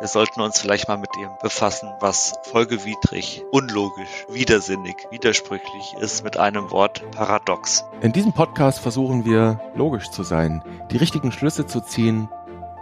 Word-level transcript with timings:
wir 0.00 0.08
sollten 0.08 0.40
uns 0.40 0.58
vielleicht 0.58 0.88
mal 0.88 0.96
mit 0.96 1.14
dem 1.14 1.28
befassen, 1.42 1.90
was 2.00 2.32
folgewidrig, 2.44 3.44
unlogisch, 3.50 4.26
widersinnig, 4.30 4.96
widersprüchlich 5.10 5.94
ist 6.00 6.24
mit 6.24 6.38
einem 6.38 6.70
Wort 6.70 7.04
paradox. 7.10 7.84
In 8.00 8.12
diesem 8.12 8.32
Podcast 8.32 8.80
versuchen 8.80 9.26
wir 9.26 9.60
logisch 9.74 10.10
zu 10.10 10.22
sein, 10.22 10.64
die 10.90 10.96
richtigen 10.96 11.32
Schlüsse 11.32 11.66
zu 11.66 11.82
ziehen. 11.82 12.30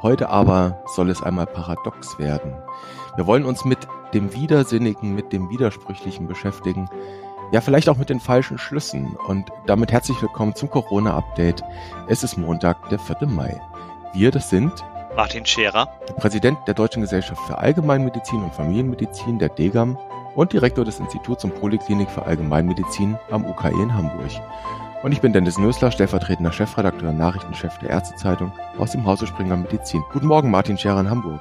Heute 0.01 0.29
aber 0.29 0.80
soll 0.95 1.11
es 1.11 1.20
einmal 1.20 1.46
paradox 1.46 2.20
werden. 2.20 2.55
Wir 3.16 3.27
wollen 3.27 3.45
uns 3.45 3.64
mit 3.64 3.80
dem 4.14 4.32
Widersinnigen, 4.32 5.12
mit 5.12 5.32
dem 5.32 5.50
Widersprüchlichen 5.50 6.29
beschäftigen. 6.29 6.89
Ja, 7.50 7.61
vielleicht 7.61 7.89
auch 7.89 7.96
mit 7.96 8.11
den 8.11 8.21
falschen 8.21 8.59
Schlüssen. 8.59 9.16
Und 9.27 9.50
damit 9.66 9.91
herzlich 9.91 10.23
willkommen 10.23 10.55
zum 10.55 10.71
Corona-Update. 10.71 11.65
Es 12.07 12.23
ist 12.23 12.37
Montag, 12.37 12.88
der 12.91 13.01
4. 13.01 13.27
Mai. 13.27 13.60
Wir, 14.12 14.30
das 14.30 14.51
sind 14.51 14.85
Martin 15.19 15.45
Scherer, 15.45 15.89
der 16.07 16.13
Präsident 16.13 16.59
der 16.69 16.75
Deutschen 16.75 17.03
Gesellschaft 17.03 17.43
für 17.49 17.59
Allgemeinmedizin 17.59 18.41
und 18.41 18.55
Familienmedizin, 18.55 19.41
der 19.41 19.49
DEGAM, 19.49 19.99
und 20.37 20.53
Direktor 20.53 20.85
des 20.85 21.01
Instituts 21.01 21.43
und 21.43 21.57
Poliklinik 21.57 22.09
für 22.09 22.25
Allgemeinmedizin 22.25 23.19
am 23.29 23.45
UKE 23.45 23.83
in 23.83 23.93
Hamburg. 23.93 24.31
Und 25.03 25.11
ich 25.11 25.21
bin 25.21 25.33
Dennis 25.33 25.59
Nösler, 25.59 25.91
stellvertretender 25.91 26.53
Chefredakteur 26.53 27.11
und 27.11 27.19
Nachrichtenchef 27.19 27.79
der 27.79 27.91
Ärztezeitung 27.91 28.53
aus 28.79 28.93
dem 28.93 29.05
Hause 29.07 29.27
Springer 29.27 29.57
Medizin. 29.57 30.05
Guten 30.13 30.29
Morgen, 30.29 30.53
Martin 30.53 30.79
Scherer 30.79 31.01
in 31.01 31.11
Hamburg. 31.11 31.41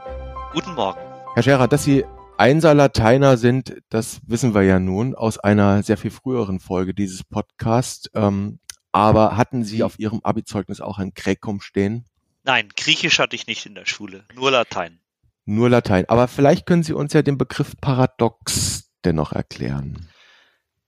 Guten 0.54 0.74
Morgen. 0.74 0.98
Herr 1.36 1.44
Scherer, 1.44 1.68
dass 1.68 1.84
Sie 1.84 2.04
Einser 2.36 2.74
Lateiner 2.74 3.38
sind, 3.38 3.78
das 3.90 4.22
wissen 4.26 4.56
wir 4.56 4.64
ja 4.64 4.80
nun 4.80 5.14
aus 5.14 5.38
einer 5.38 5.84
sehr 5.84 5.98
viel 5.98 6.10
früheren 6.10 6.60
Folge 6.60 6.96
dieses 6.96 7.24
Podcasts. 7.24 8.10
Ähm, 8.16 8.58
aber 8.92 9.38
hatten 9.38 9.64
Sie 9.64 9.84
auf 9.84 10.00
Ihrem 10.00 10.22
Abi-Zeugnis 10.24 10.82
auch 10.82 10.98
ein 10.98 11.12
Gräkum 11.14 11.62
stehen? 11.62 12.06
Nein, 12.48 12.70
Griechisch 12.78 13.20
hatte 13.20 13.36
ich 13.36 13.46
nicht 13.46 13.66
in 13.66 13.76
der 13.76 13.86
Schule, 13.86 14.24
nur 14.34 14.52
Latein. 14.52 15.02
Nur 15.44 15.70
Latein. 15.70 16.06
Aber 16.08 16.30
vielleicht 16.30 16.66
können 16.66 16.82
Sie 16.82 16.94
uns 16.94 17.12
ja 17.12 17.22
den 17.22 17.38
Begriff 17.38 17.74
Paradox 17.82 18.90
dennoch 19.04 19.34
erklären. 19.34 20.08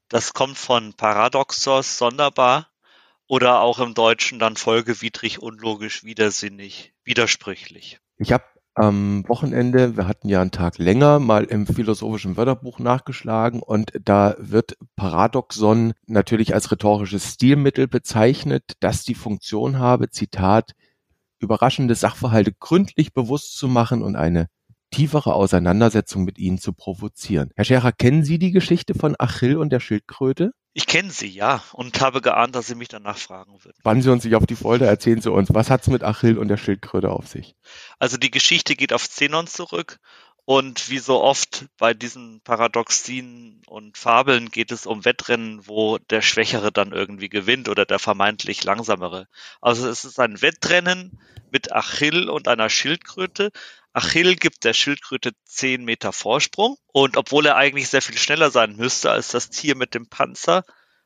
Das 0.07 0.33
kommt 0.33 0.57
von 0.57 0.93
Paradoxos, 0.93 1.97
sonderbar, 1.97 2.69
oder 3.27 3.59
auch 3.59 3.79
im 3.79 3.93
Deutschen 3.93 4.39
dann 4.39 4.55
folgewidrig, 4.55 5.41
unlogisch, 5.41 6.05
widersinnig, 6.05 6.93
widersprüchlich. 7.03 7.99
Ich 8.17 8.31
habe 8.31 8.45
am 8.73 9.27
Wochenende, 9.27 9.97
wir 9.97 10.07
hatten 10.07 10.29
ja 10.29 10.41
einen 10.41 10.51
Tag 10.51 10.77
länger, 10.77 11.19
mal 11.19 11.43
im 11.43 11.67
philosophischen 11.67 12.37
Wörterbuch 12.37 12.79
nachgeschlagen 12.79 13.61
und 13.61 13.91
da 14.01 14.35
wird 14.39 14.77
Paradoxon 14.95 15.93
natürlich 16.07 16.53
als 16.53 16.71
rhetorisches 16.71 17.33
Stilmittel 17.33 17.89
bezeichnet, 17.89 18.77
das 18.79 19.03
die 19.03 19.15
Funktion 19.15 19.77
habe, 19.77 20.09
Zitat, 20.09 20.73
überraschende 21.39 21.95
Sachverhalte 21.95 22.53
gründlich 22.53 23.13
bewusst 23.13 23.57
zu 23.57 23.67
machen 23.67 24.01
und 24.01 24.15
eine 24.15 24.47
tiefere 24.91 25.33
Auseinandersetzung 25.33 26.23
mit 26.23 26.39
ihnen 26.39 26.57
zu 26.57 26.73
provozieren. 26.73 27.51
Herr 27.55 27.65
Scherer, 27.65 27.91
kennen 27.91 28.23
Sie 28.23 28.39
die 28.39 28.51
Geschichte 28.51 28.93
von 28.93 29.15
Achill 29.17 29.57
und 29.57 29.69
der 29.69 29.79
Schildkröte? 29.79 30.51
Ich 30.73 30.85
kenne 30.85 31.09
sie, 31.11 31.27
ja, 31.27 31.63
und 31.73 31.99
habe 31.99 32.21
geahnt, 32.21 32.55
dass 32.55 32.67
Sie 32.67 32.75
mich 32.75 32.87
danach 32.87 33.17
fragen 33.17 33.53
würden. 33.63 33.75
Spannen 33.79 34.01
Sie 34.01 34.11
uns 34.11 34.23
nicht 34.23 34.35
auf 34.35 34.45
die 34.45 34.55
Folter, 34.55 34.85
erzählen 34.85 35.19
Sie 35.19 35.31
uns, 35.31 35.49
was 35.51 35.69
hat's 35.69 35.87
mit 35.87 36.03
Achill 36.03 36.37
und 36.37 36.47
der 36.47 36.57
Schildkröte 36.57 37.09
auf 37.09 37.27
sich? 37.27 37.55
Also 37.97 38.17
die 38.17 38.31
Geschichte 38.31 38.75
geht 38.75 38.93
auf 38.93 39.09
Zenon 39.09 39.47
zurück 39.47 39.99
und 40.49 40.89
wie 40.89 40.97
so 40.97 41.21
oft 41.21 41.67
bei 41.77 41.93
diesen 41.93 42.41
Paradoxien 42.41 43.61
und 43.67 43.99
Fabeln 43.99 44.49
geht 44.49 44.71
es 44.71 44.87
um 44.87 45.05
Wettrennen, 45.05 45.67
wo 45.67 45.99
der 45.99 46.23
Schwächere 46.23 46.71
dann 46.71 46.91
irgendwie 46.91 47.29
gewinnt 47.29 47.69
oder 47.69 47.85
der 47.85 47.99
vermeintlich 47.99 48.63
Langsamere. 48.63 49.27
Also 49.61 49.87
es 49.87 50.05
ist 50.05 50.19
ein 50.19 50.41
Wettrennen 50.41 51.19
mit 51.51 51.71
Achill 51.71 52.31
und 52.31 52.47
einer 52.47 52.71
Schildkröte. 52.71 53.51
Achill 53.93 54.35
gibt 54.37 54.63
der 54.63 54.73
Schildkröte 54.73 55.33
zehn 55.43 55.85
Meter 55.85 56.11
Vorsprung 56.11 56.77
und 56.87 57.15
obwohl 57.15 57.45
er 57.45 57.55
eigentlich 57.55 57.87
sehr 57.89 58.01
viel 58.01 58.17
schneller 58.17 58.49
sein 58.49 58.75
müsste 58.75 59.11
als 59.11 59.27
das 59.27 59.51
Tier 59.51 59.75
mit 59.75 59.93
dem 59.93 60.07
Panzer, 60.07 60.65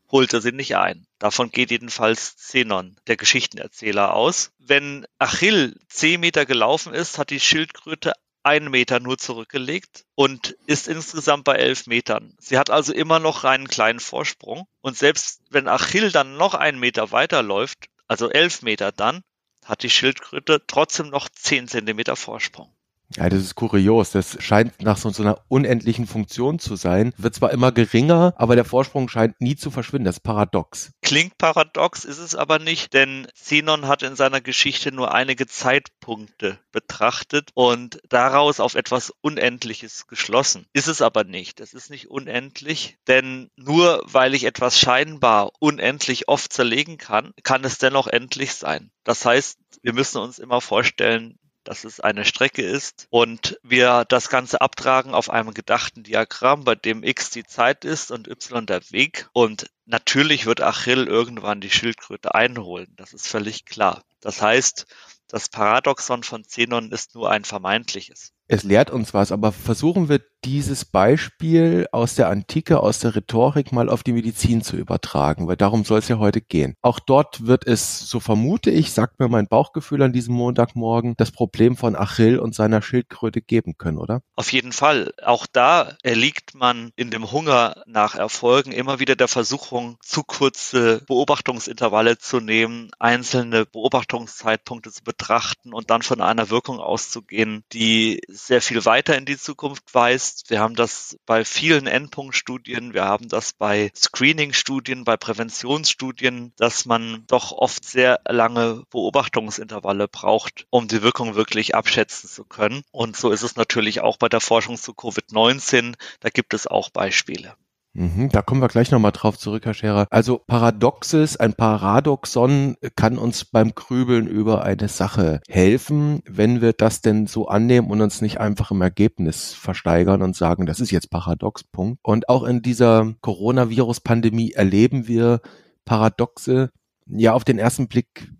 holt 0.09 0.31
er 0.31 0.39
sie 0.39 0.53
nicht 0.53 0.77
ein. 0.77 1.05
Davon 1.19 1.51
geht 1.51 1.69
jedenfalls 1.69 2.37
Zenon, 2.37 2.95
der 3.07 3.17
Geschichtenerzähler, 3.17 4.13
aus. 4.13 4.51
Wenn 4.57 5.05
Achill 5.19 5.77
zehn 5.89 6.21
Meter 6.21 6.45
gelaufen 6.45 6.93
ist, 6.93 7.17
hat 7.17 7.29
die 7.29 7.41
Schildkröte 7.41 8.13
einen 8.43 8.69
Meter 8.69 8.99
nur 8.99 9.17
zurückgelegt 9.17 10.05
und 10.15 10.55
ist 10.67 10.87
insgesamt 10.87 11.45
bei 11.45 11.55
elf 11.55 11.87
Metern. 11.87 12.35
Sie 12.39 12.57
hat 12.57 12.69
also 12.69 12.93
immer 12.93 13.19
noch 13.19 13.43
einen 13.43 13.67
kleinen 13.67 13.99
Vorsprung. 13.99 14.67
Und 14.81 14.97
selbst 14.97 15.41
wenn 15.49 15.67
Achill 15.67 16.11
dann 16.11 16.37
noch 16.37 16.53
einen 16.53 16.79
Meter 16.79 17.11
weiterläuft, 17.11 17.89
also 18.07 18.29
elf 18.29 18.61
Meter 18.61 18.91
dann, 18.91 19.23
hat 19.65 19.83
die 19.83 19.89
Schildkröte 19.89 20.61
trotzdem 20.67 21.09
noch 21.09 21.29
zehn 21.29 21.67
Zentimeter 21.67 22.15
Vorsprung. 22.15 22.73
Ja, 23.17 23.29
das 23.29 23.41
ist 23.41 23.55
kurios. 23.55 24.11
Das 24.11 24.37
scheint 24.41 24.81
nach 24.81 24.97
so, 24.97 25.09
einer 25.21 25.39
unendlichen 25.47 26.07
Funktion 26.07 26.59
zu 26.59 26.75
sein. 26.75 27.13
Wird 27.17 27.35
zwar 27.35 27.51
immer 27.51 27.71
geringer, 27.71 28.33
aber 28.37 28.55
der 28.55 28.65
Vorsprung 28.65 29.07
scheint 29.07 29.39
nie 29.39 29.55
zu 29.55 29.69
verschwinden. 29.69 30.05
Das 30.05 30.17
ist 30.17 30.23
paradox. 30.23 30.91
Klingt 31.01 31.37
paradox, 31.37 32.05
ist 32.05 32.17
es 32.17 32.35
aber 32.35 32.59
nicht, 32.59 32.93
denn 32.93 33.27
Zenon 33.35 33.87
hat 33.87 34.03
in 34.03 34.15
seiner 34.15 34.41
Geschichte 34.41 34.91
nur 34.91 35.13
einige 35.13 35.45
Zeitpunkte 35.45 36.59
betrachtet 36.71 37.51
und 37.53 37.99
daraus 38.09 38.59
auf 38.59 38.75
etwas 38.75 39.11
Unendliches 39.21 40.07
geschlossen. 40.07 40.65
Ist 40.73 40.87
es 40.87 41.01
aber 41.01 41.23
nicht. 41.23 41.59
Es 41.59 41.73
ist 41.73 41.89
nicht 41.91 42.09
unendlich, 42.09 42.97
denn 43.07 43.49
nur 43.55 44.01
weil 44.05 44.33
ich 44.33 44.45
etwas 44.45 44.79
scheinbar 44.79 45.51
unendlich 45.59 46.27
oft 46.27 46.51
zerlegen 46.51 46.97
kann, 46.97 47.33
kann 47.43 47.63
es 47.63 47.77
dennoch 47.77 48.07
endlich 48.07 48.55
sein. 48.55 48.89
Das 49.03 49.25
heißt, 49.25 49.59
wir 49.83 49.93
müssen 49.93 50.19
uns 50.19 50.39
immer 50.39 50.61
vorstellen, 50.61 51.37
dass 51.63 51.83
es 51.83 51.99
eine 51.99 52.25
Strecke 52.25 52.61
ist 52.61 53.07
und 53.09 53.59
wir 53.63 54.05
das 54.05 54.29
Ganze 54.29 54.61
abtragen 54.61 55.13
auf 55.13 55.29
einem 55.29 55.53
gedachten 55.53 56.03
Diagramm, 56.03 56.63
bei 56.63 56.75
dem 56.75 57.03
x 57.03 57.29
die 57.29 57.45
Zeit 57.45 57.85
ist 57.85 58.11
und 58.11 58.27
y 58.27 58.65
der 58.65 58.81
Weg. 58.91 59.29
Und 59.33 59.69
natürlich 59.85 60.45
wird 60.45 60.61
Achill 60.61 61.07
irgendwann 61.07 61.61
die 61.61 61.71
Schildkröte 61.71 62.35
einholen. 62.35 62.93
Das 62.95 63.13
ist 63.13 63.27
völlig 63.27 63.65
klar. 63.65 64.03
Das 64.21 64.41
heißt, 64.41 64.85
das 65.27 65.49
Paradoxon 65.49 66.23
von 66.23 66.43
Zenon 66.43 66.91
ist 66.91 67.15
nur 67.15 67.31
ein 67.31 67.43
vermeintliches. 67.43 68.33
Es 68.47 68.63
lehrt 68.63 68.91
uns 68.91 69.13
was, 69.13 69.31
aber 69.31 69.51
versuchen 69.51 70.09
wir 70.09 70.19
dieses 70.43 70.83
Beispiel 70.85 71.87
aus 71.91 72.15
der 72.15 72.29
Antike, 72.29 72.81
aus 72.81 72.99
der 72.99 73.15
Rhetorik 73.15 73.71
mal 73.71 73.89
auf 73.89 74.03
die 74.03 74.11
Medizin 74.11 74.61
zu 74.61 74.75
übertragen, 74.75 75.47
weil 75.47 75.55
darum 75.55 75.85
soll 75.85 75.99
es 75.99 76.09
ja 76.09 76.17
heute 76.17 76.41
gehen. 76.41 76.75
Auch 76.81 76.99
dort 76.99 77.47
wird 77.47 77.65
es, 77.65 78.09
so 78.09 78.19
vermute 78.19 78.69
ich, 78.69 78.91
sagt 78.91 79.19
mir 79.19 79.29
mein 79.29 79.47
Bauchgefühl 79.47 80.01
an 80.01 80.13
diesem 80.13 80.35
Montagmorgen, 80.35 81.13
das 81.17 81.31
Problem 81.31 81.77
von 81.77 81.95
Achill 81.95 82.39
und 82.39 82.55
seiner 82.55 82.81
Schildkröte 82.81 83.41
geben 83.41 83.77
können, 83.77 83.97
oder? 83.97 84.21
Auf 84.35 84.51
jeden 84.51 84.73
Fall. 84.73 85.13
Auch 85.23 85.47
da 85.51 85.95
erliegt 86.03 86.55
man 86.55 86.91
in 86.95 87.09
dem 87.09 87.31
Hunger 87.31 87.81
nach 87.85 88.15
Erfolgen 88.15 88.71
immer 88.71 88.99
wieder 88.99 89.15
der 89.15 89.27
Versuchung, 89.27 89.97
zu 90.01 90.23
kurze 90.23 91.01
Beobachtungsintervalle 91.07 92.17
zu 92.17 92.39
nehmen, 92.39 92.91
einzelne 92.99 93.65
Beobachtungszeitpunkte 93.65 94.91
zu 94.91 95.03
betrachten 95.03 95.73
und 95.73 95.89
dann 95.89 96.01
von 96.01 96.21
einer 96.21 96.49
Wirkung 96.49 96.79
auszugehen, 96.79 97.63
die 97.71 98.21
sehr 98.33 98.61
viel 98.61 98.83
weiter 98.85 99.17
in 99.17 99.25
die 99.25 99.37
Zukunft 99.37 99.93
weist. 99.93 100.49
Wir 100.49 100.59
haben 100.59 100.75
das 100.75 101.17
bei 101.25 101.45
vielen 101.45 101.87
Endpunktstudien, 101.87 102.93
wir 102.93 103.05
haben 103.05 103.29
das 103.29 103.53
bei 103.53 103.91
Screening-Studien, 103.95 105.03
bei 105.03 105.17
Präventionsstudien, 105.17 106.53
dass 106.57 106.85
man 106.85 107.25
doch 107.27 107.51
oft 107.51 107.85
sehr 107.85 108.19
lange 108.27 108.83
Beobachtungsintervalle 108.89 110.07
braucht, 110.07 110.65
um 110.69 110.87
die 110.87 111.01
Wirkung 111.01 111.35
wirklich 111.35 111.75
abschätzen 111.75 112.29
zu 112.29 112.43
können. 112.43 112.83
Und 112.91 113.15
so 113.15 113.31
ist 113.31 113.43
es 113.43 113.55
natürlich 113.55 114.01
auch 114.01 114.17
bei 114.17 114.29
der 114.29 114.41
Forschung 114.41 114.77
zu 114.77 114.93
Covid-19. 114.93 115.95
Da 116.19 116.29
gibt 116.29 116.53
es 116.53 116.67
auch 116.67 116.89
Beispiele. 116.89 117.55
Mhm, 117.95 118.29
da 118.29 118.41
kommen 118.41 118.59
wir 118.61 118.69
gleich 118.69 118.89
nochmal 118.89 119.11
drauf 119.11 119.37
zurück, 119.37 119.65
Herr 119.65 119.75
Scherer. 119.75 120.07
Also 120.09 120.39
Paradoxes, 120.39 121.37
ein 121.37 121.53
Paradoxon 121.53 122.75
kann 122.95 123.19
uns 123.19 123.45
beim 123.45 123.75
Grübeln 123.75 124.25
über 124.25 124.63
eine 124.63 124.87
Sache 124.87 125.41
helfen, 125.47 126.23
wenn 126.27 126.59
wir 126.59 126.73
das 126.73 127.01
denn 127.01 127.27
so 127.27 127.47
annehmen 127.47 127.91
und 127.91 128.01
uns 128.01 128.21
nicht 128.21 128.39
einfach 128.39 128.71
im 128.71 128.81
Ergebnis 128.81 129.53
versteigern 129.53 130.23
und 130.23 130.35
sagen, 130.35 130.65
das 130.65 130.79
ist 130.79 130.89
jetzt 130.89 131.11
Paradox, 131.11 131.63
Punkt. 131.63 131.99
Und 132.03 132.29
auch 132.29 132.43
in 132.43 132.63
dieser 132.63 133.13
Coronavirus-Pandemie 133.21 134.53
erleben 134.53 135.07
wir 135.07 135.41
Paradoxe, 135.85 136.71
ja, 137.05 137.33
auf 137.33 137.43
den 137.43 137.59
ersten 137.59 137.87
Blick 137.87 138.31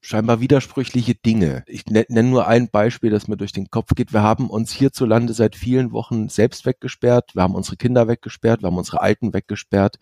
scheinbar 0.00 0.40
widersprüchliche 0.40 1.14
Dinge. 1.14 1.64
Ich 1.66 1.86
nenne 1.86 2.22
nur 2.22 2.46
ein 2.46 2.68
Beispiel, 2.70 3.10
das 3.10 3.28
mir 3.28 3.36
durch 3.36 3.52
den 3.52 3.70
Kopf 3.70 3.94
geht. 3.94 4.12
Wir 4.12 4.22
haben 4.22 4.50
uns 4.50 4.72
hierzulande 4.72 5.34
seit 5.34 5.56
vielen 5.56 5.92
Wochen 5.92 6.28
selbst 6.28 6.66
weggesperrt, 6.66 7.34
wir 7.34 7.42
haben 7.42 7.54
unsere 7.54 7.76
Kinder 7.76 8.08
weggesperrt, 8.08 8.62
wir 8.62 8.68
haben 8.68 8.78
unsere 8.78 9.00
Alten 9.00 9.34
weggesperrt. 9.34 9.98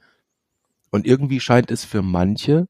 Und 0.90 1.06
irgendwie 1.06 1.40
scheint 1.40 1.70
es 1.70 1.84
für 1.84 2.02
manche, 2.02 2.68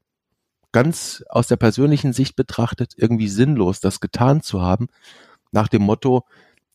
ganz 0.71 1.23
aus 1.29 1.47
der 1.47 1.55
persönlichen 1.55 2.13
Sicht 2.13 2.35
betrachtet, 2.35 2.93
irgendwie 2.97 3.29
sinnlos, 3.29 3.79
das 3.79 3.99
getan 3.99 4.41
zu 4.41 4.61
haben, 4.61 4.87
nach 5.51 5.67
dem 5.67 5.83
Motto, 5.83 6.25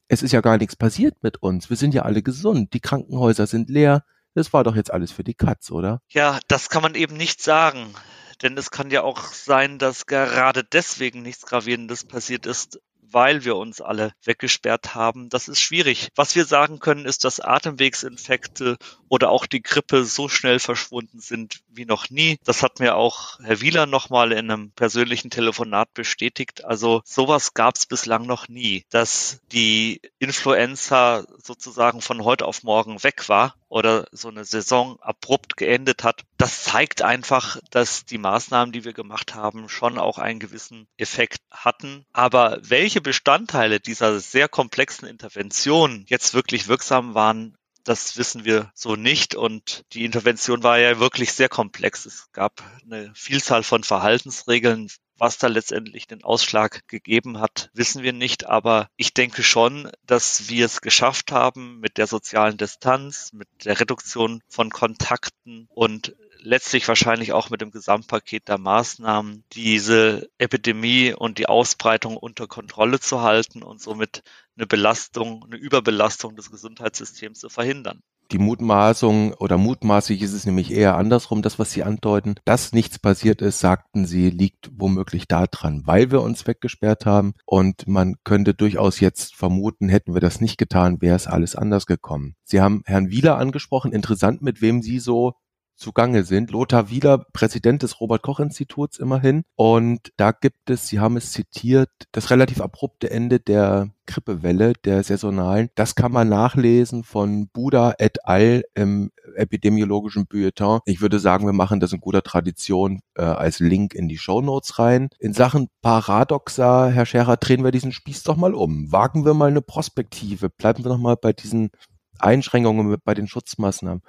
es 0.08 0.22
ist 0.22 0.32
ja 0.32 0.40
gar 0.40 0.58
nichts 0.58 0.76
passiert 0.76 1.22
mit 1.22 1.42
uns, 1.42 1.69
wir 1.69 1.76
sind 1.76 1.94
ja 1.94 2.02
alle 2.02 2.22
gesund, 2.22 2.72
die 2.74 2.80
Krankenhäuser 2.80 3.46
sind 3.46 3.70
leer, 3.70 4.04
das 4.34 4.52
war 4.52 4.64
doch 4.64 4.76
jetzt 4.76 4.92
alles 4.92 5.12
für 5.12 5.24
die 5.24 5.34
Katz, 5.34 5.70
oder? 5.70 6.00
Ja, 6.08 6.38
das 6.48 6.70
kann 6.70 6.82
man 6.82 6.94
eben 6.94 7.16
nicht 7.16 7.42
sagen. 7.42 7.94
Denn 8.43 8.59
es 8.59 8.71
kann 8.71 8.91
ja 8.91 9.03
auch 9.03 9.33
sein, 9.33 9.79
dass 9.79 10.06
gerade 10.06 10.65
deswegen 10.65 11.23
nichts 11.23 11.47
Gravierendes 11.47 12.05
passiert 12.05 12.47
ist, 12.47 12.81
weil 13.12 13.44
wir 13.44 13.56
uns 13.56 13.81
alle 13.81 14.12
weggesperrt 14.25 14.94
haben. 14.94 15.29
Das 15.29 15.49
ist 15.49 15.61
schwierig. 15.61 16.09
Was 16.17 16.35
wir 16.35 16.44
sagen 16.44 16.79
können, 16.79 17.05
ist, 17.05 17.25
dass 17.25 17.41
Atemwegsinfekte 17.41 18.79
oder 19.09 19.31
auch 19.31 19.47
die 19.47 19.62
Grippe 19.62 20.05
so 20.05 20.29
schnell 20.29 20.59
verschwunden 20.59 21.21
sind 21.21 21.61
wie 21.69 21.85
noch 21.85 22.11
nie. 22.11 22.39
Das 22.44 22.62
hat 22.62 22.81
mir 22.81 22.97
auch 22.97 23.39
Herr 23.41 23.61
Wieler 23.61 23.87
nochmal 23.87 24.33
in 24.33 24.50
einem 24.50 24.71
persönlichen 24.73 25.31
Telefonat 25.31 25.93
bestätigt. 25.94 26.65
Also 26.65 27.03
sowas 27.05 27.55
gab 27.55 27.77
es 27.77 27.87
bislang 27.87 28.27
noch 28.27 28.49
nie, 28.49 28.85
dass 28.91 29.41
die 29.53 30.00
Influenza 30.19 31.25
sozusagen 31.39 32.00
von 32.00 32.25
heute 32.25 32.47
auf 32.47 32.62
morgen 32.62 33.03
weg 33.03 33.29
war 33.29 33.55
oder 33.72 34.06
so 34.12 34.28
eine 34.28 34.44
Saison 34.44 35.00
abrupt 35.00 35.56
geendet 35.56 36.04
hat. 36.04 36.24
Das 36.36 36.62
zeigt 36.62 37.00
einfach, 37.00 37.58
dass 37.70 38.04
die 38.04 38.19
Maßnahmen, 38.19 38.70
die 38.70 38.84
wir 38.84 38.92
gemacht 38.92 39.34
haben, 39.34 39.70
schon 39.70 39.98
auch 39.98 40.19
einen 40.19 40.40
gewissen 40.40 40.86
Effekt 40.98 41.40
hatten. 41.50 42.04
Aber 42.12 42.58
welche 42.60 43.00
Bestandteile 43.00 43.80
dieser 43.80 44.20
sehr 44.20 44.46
komplexen 44.46 45.08
Intervention 45.08 46.04
jetzt 46.06 46.34
wirklich 46.34 46.69
wirksam 46.69 47.14
waren, 47.14 47.56
das 47.82 48.19
wissen 48.19 48.44
wir 48.44 48.70
so 48.74 48.94
nicht. 48.94 49.34
Und 49.34 49.84
die 49.94 50.04
Intervention 50.04 50.62
war 50.62 50.78
ja 50.78 51.00
wirklich 51.00 51.32
sehr 51.32 51.48
komplex. 51.48 52.04
Es 52.04 52.30
gab 52.32 52.62
eine 52.84 53.10
Vielzahl 53.14 53.62
von 53.62 53.84
Verhaltensregeln. 53.84 54.90
Was 55.22 55.38
da 55.38 55.46
letztendlich 55.46 56.08
den 56.08 56.24
Ausschlag 56.24 56.88
gegeben 56.88 57.38
hat, 57.38 57.70
wissen 57.74 58.02
wir 58.02 58.12
nicht. 58.12 58.46
Aber 58.46 58.88
ich 58.96 59.14
denke 59.14 59.44
schon, 59.44 59.88
dass 60.04 60.48
wir 60.48 60.66
es 60.66 60.80
geschafft 60.80 61.30
haben 61.30 61.78
mit 61.78 61.96
der 61.96 62.08
sozialen 62.08 62.56
Distanz, 62.56 63.32
mit 63.32 63.46
der 63.64 63.78
Reduktion 63.78 64.42
von 64.48 64.70
Kontakten 64.70 65.69
und 65.70 66.16
letztlich 66.40 66.88
wahrscheinlich 66.88 67.32
auch 67.32 67.50
mit 67.50 67.60
dem 67.60 67.70
Gesamtpaket 67.70 68.48
der 68.48 68.58
Maßnahmen, 68.58 69.44
diese 69.52 70.28
Epidemie 70.38 71.14
und 71.14 71.38
die 71.38 71.46
Ausbreitung 71.46 72.16
unter 72.16 72.48
Kontrolle 72.48 72.98
zu 72.98 73.22
halten 73.22 73.62
und 73.62 73.80
somit 73.80 74.24
eine 74.56 74.66
Belastung, 74.66 75.44
eine 75.44 75.54
Überbelastung 75.54 76.34
des 76.34 76.50
Gesundheitssystems 76.50 77.38
zu 77.38 77.48
verhindern. 77.48 78.02
Die 78.32 78.38
Mutmaßung 78.38 79.34
oder 79.34 79.58
mutmaßlich 79.58 80.23
ist 80.23 80.32
es 80.32 80.46
nämlich 80.46 80.73
eher 80.73 80.96
andersrum, 80.96 81.43
das, 81.43 81.58
was 81.58 81.70
Sie 81.70 81.82
andeuten, 81.82 82.37
dass 82.46 82.73
nichts 82.73 82.99
passiert 82.99 83.43
ist, 83.43 83.58
sagten 83.58 84.06
Sie, 84.06 84.31
liegt 84.31 84.70
womöglich 84.75 85.29
daran, 85.29 85.82
weil 85.84 86.11
wir 86.11 86.23
uns 86.23 86.46
weggesperrt 86.46 87.05
haben. 87.05 87.34
Und 87.44 87.87
man 87.87 88.14
könnte 88.25 88.55
durchaus 88.55 89.00
jetzt 89.00 89.34
vermuten, 89.34 89.90
hätten 89.90 90.14
wir 90.14 90.23
das 90.23 90.40
nicht 90.40 90.56
getan, 90.56 91.02
wäre 91.02 91.17
es 91.17 91.26
alles 91.26 91.56
anders 91.56 91.84
gekommen. 91.84 92.34
Sie 92.43 92.62
haben 92.62 92.82
Herrn 92.87 93.11
Wieler 93.11 93.37
angesprochen, 93.37 93.93
interessant, 93.93 94.40
mit 94.40 94.62
wem 94.62 94.81
Sie 94.81 94.99
so 94.99 95.34
zugange 95.82 96.25
sind. 96.25 96.50
Lothar 96.50 96.88
Wieler, 96.88 97.26
Präsident 97.32 97.82
des 97.82 98.00
Robert-Koch-Instituts 98.00 98.99
immerhin. 98.99 99.43
Und 99.56 100.12
da 100.17 100.32
gibt 100.32 100.70
es, 100.70 100.88
Sie 100.88 101.00
haben 101.00 101.17
es 101.17 101.32
zitiert, 101.32 101.90
das 102.12 102.31
relativ 102.31 102.61
abrupte 102.61 103.11
Ende 103.11 103.40
der 103.40 103.90
Grippewelle, 104.06 104.73
der 104.84 105.02
saisonalen. 105.02 105.69
Das 105.75 105.94
kann 105.94 106.12
man 106.12 106.29
nachlesen 106.29 107.05
von 107.05 107.49
Buda 107.49 107.94
et 107.99 108.25
al. 108.26 108.62
im 108.75 109.11
epidemiologischen 109.34 110.26
Bulletin. 110.26 110.81
Ich 110.84 111.00
würde 111.00 111.19
sagen, 111.19 111.46
wir 111.46 111.52
machen 111.52 111.81
das 111.81 111.93
in 111.93 112.00
guter 112.00 112.23
Tradition 112.23 113.00
äh, 113.14 113.23
als 113.23 113.61
Link 113.61 113.94
in 113.94 114.08
die 114.08 114.19
Show 114.19 114.40
Notes 114.40 114.79
rein. 114.79 115.08
In 115.19 115.32
Sachen 115.32 115.69
Paradoxa, 115.81 116.88
Herr 116.88 117.06
Scherer, 117.06 117.37
drehen 117.37 117.64
wir 117.64 117.70
diesen 117.70 117.93
Spieß 117.93 118.23
doch 118.25 118.37
mal 118.37 118.55
um. 118.55 118.93
Wagen 118.93 119.25
wir 119.25 119.34
mal 119.34 119.50
eine 119.50 119.62
Prospektive. 119.62 120.50
Bleiben 120.50 120.84
wir 120.84 120.90
noch 120.90 120.99
mal 120.99 121.17
bei 121.17 121.32
diesen 121.32 121.70
Einschränkungen, 122.19 122.96
bei 123.05 123.14
den 123.14 123.26
Schutzmaßnahmen. 123.26 124.02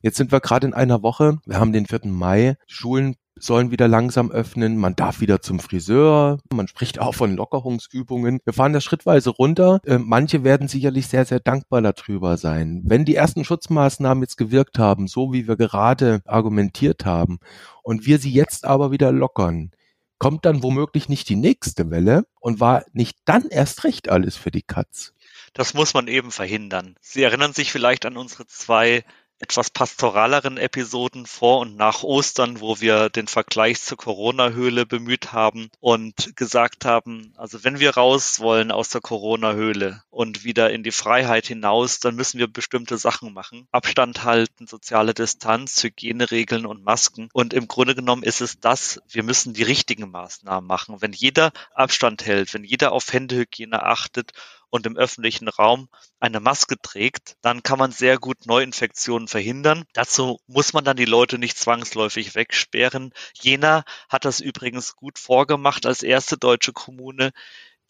Jetzt 0.00 0.16
sind 0.16 0.30
wir 0.30 0.40
gerade 0.40 0.66
in 0.66 0.74
einer 0.74 1.02
Woche. 1.02 1.38
Wir 1.44 1.58
haben 1.58 1.72
den 1.72 1.86
4. 1.86 2.00
Mai. 2.04 2.56
Schulen 2.66 3.16
sollen 3.40 3.70
wieder 3.70 3.88
langsam 3.88 4.30
öffnen. 4.30 4.76
Man 4.76 4.94
darf 4.94 5.20
wieder 5.20 5.40
zum 5.40 5.58
Friseur. 5.60 6.38
Man 6.52 6.68
spricht 6.68 7.00
auch 7.00 7.14
von 7.14 7.34
Lockerungsübungen. 7.36 8.40
Wir 8.44 8.52
fahren 8.52 8.72
das 8.72 8.84
schrittweise 8.84 9.30
runter. 9.30 9.80
Äh, 9.84 9.98
manche 9.98 10.44
werden 10.44 10.68
sicherlich 10.68 11.08
sehr, 11.08 11.24
sehr 11.24 11.40
dankbar 11.40 11.82
darüber 11.82 12.36
sein. 12.36 12.82
Wenn 12.84 13.04
die 13.04 13.16
ersten 13.16 13.44
Schutzmaßnahmen 13.44 14.22
jetzt 14.22 14.36
gewirkt 14.36 14.78
haben, 14.78 15.08
so 15.08 15.32
wie 15.32 15.48
wir 15.48 15.56
gerade 15.56 16.20
argumentiert 16.24 17.04
haben, 17.04 17.38
und 17.82 18.06
wir 18.06 18.18
sie 18.18 18.32
jetzt 18.32 18.66
aber 18.66 18.90
wieder 18.90 19.12
lockern, 19.12 19.70
kommt 20.18 20.44
dann 20.44 20.62
womöglich 20.62 21.08
nicht 21.08 21.28
die 21.28 21.36
nächste 21.36 21.90
Welle 21.90 22.24
und 22.40 22.60
war 22.60 22.84
nicht 22.92 23.18
dann 23.24 23.48
erst 23.48 23.84
recht 23.84 24.08
alles 24.08 24.36
für 24.36 24.50
die 24.50 24.62
Katz. 24.62 25.12
Das 25.54 25.74
muss 25.74 25.94
man 25.94 26.08
eben 26.08 26.30
verhindern. 26.30 26.96
Sie 27.00 27.22
erinnern 27.22 27.52
sich 27.52 27.72
vielleicht 27.72 28.04
an 28.04 28.16
unsere 28.16 28.46
zwei 28.46 29.04
etwas 29.40 29.70
pastoraleren 29.70 30.56
Episoden 30.56 31.26
vor 31.26 31.60
und 31.60 31.76
nach 31.76 32.02
Ostern, 32.02 32.60
wo 32.60 32.80
wir 32.80 33.08
den 33.08 33.28
Vergleich 33.28 33.80
zur 33.80 33.96
Corona-Höhle 33.96 34.86
bemüht 34.86 35.32
haben 35.32 35.70
und 35.80 36.36
gesagt 36.36 36.84
haben, 36.84 37.32
also 37.36 37.62
wenn 37.64 37.78
wir 37.78 37.90
raus 37.90 38.40
wollen 38.40 38.70
aus 38.70 38.88
der 38.88 39.00
Corona-Höhle 39.00 40.02
und 40.10 40.44
wieder 40.44 40.70
in 40.70 40.82
die 40.82 40.90
Freiheit 40.90 41.46
hinaus, 41.46 42.00
dann 42.00 42.16
müssen 42.16 42.38
wir 42.38 42.48
bestimmte 42.48 42.98
Sachen 42.98 43.32
machen. 43.32 43.68
Abstand 43.70 44.24
halten, 44.24 44.66
soziale 44.66 45.14
Distanz, 45.14 45.82
Hygieneregeln 45.82 46.66
und 46.66 46.84
Masken. 46.84 47.28
Und 47.32 47.54
im 47.54 47.68
Grunde 47.68 47.94
genommen 47.94 48.22
ist 48.22 48.40
es 48.40 48.58
das, 48.60 49.00
wir 49.08 49.22
müssen 49.22 49.54
die 49.54 49.62
richtigen 49.62 50.10
Maßnahmen 50.10 50.66
machen. 50.66 50.96
Wenn 51.00 51.12
jeder 51.12 51.52
Abstand 51.74 52.26
hält, 52.26 52.54
wenn 52.54 52.64
jeder 52.64 52.92
auf 52.92 53.12
Händehygiene 53.12 53.82
achtet 53.82 54.32
und 54.70 54.86
im 54.86 54.96
öffentlichen 54.96 55.48
Raum 55.48 55.88
eine 56.20 56.40
Maske 56.40 56.76
trägt, 56.80 57.36
dann 57.42 57.62
kann 57.62 57.78
man 57.78 57.92
sehr 57.92 58.18
gut 58.18 58.46
Neuinfektionen 58.46 59.28
verhindern. 59.28 59.84
Dazu 59.92 60.38
muss 60.46 60.72
man 60.72 60.84
dann 60.84 60.96
die 60.96 61.04
Leute 61.04 61.38
nicht 61.38 61.58
zwangsläufig 61.58 62.34
wegsperren. 62.34 63.12
Jena 63.34 63.84
hat 64.08 64.24
das 64.24 64.40
übrigens 64.40 64.96
gut 64.96 65.18
vorgemacht 65.18 65.86
als 65.86 66.02
erste 66.02 66.36
deutsche 66.36 66.72
Kommune, 66.72 67.32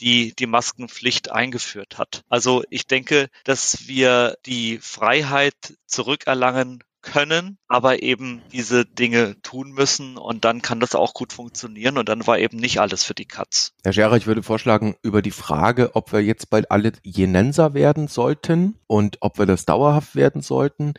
die 0.01 0.35
die 0.35 0.47
Maskenpflicht 0.47 1.31
eingeführt 1.31 1.99
hat. 1.99 2.23
Also 2.29 2.63
ich 2.71 2.87
denke, 2.87 3.29
dass 3.45 3.89
wir 3.89 4.37
die 4.47 4.79
Freiheit 4.79 5.77
zurückerlangen 5.87 6.85
können, 7.01 7.59
aber 7.69 8.03
eben 8.03 8.43
diese 8.53 8.85
Dinge 8.85 9.41
tun 9.43 9.71
müssen 9.71 10.17
und 10.17 10.45
dann 10.45 10.63
kann 10.63 10.81
das 10.81 10.95
auch 10.95 11.15
gut 11.15 11.33
funktionieren 11.33 11.97
und 11.99 12.09
dann 12.09 12.27
war 12.27 12.39
eben 12.39 12.57
nicht 12.57 12.81
alles 12.81 13.05
für 13.05 13.15
die 13.15 13.27
Katz. 13.27 13.73
Herr 13.85 13.93
Scherer, 13.93 14.17
ich 14.17 14.27
würde 14.27 14.43
vorschlagen, 14.43 14.97
über 15.03 15.23
die 15.23 15.31
Frage, 15.31 15.95
ob 15.95 16.13
wir 16.13 16.23
jetzt 16.23 16.51
bald 16.51 16.71
alle 16.71 16.93
Jenenser 17.03 17.75
werden 17.75 18.09
sollten 18.09 18.79
und 18.87 19.19
ob 19.21 19.39
wir 19.39 19.47
das 19.47 19.65
dauerhaft 19.65 20.17
werden 20.17 20.43
sollten, 20.43 20.95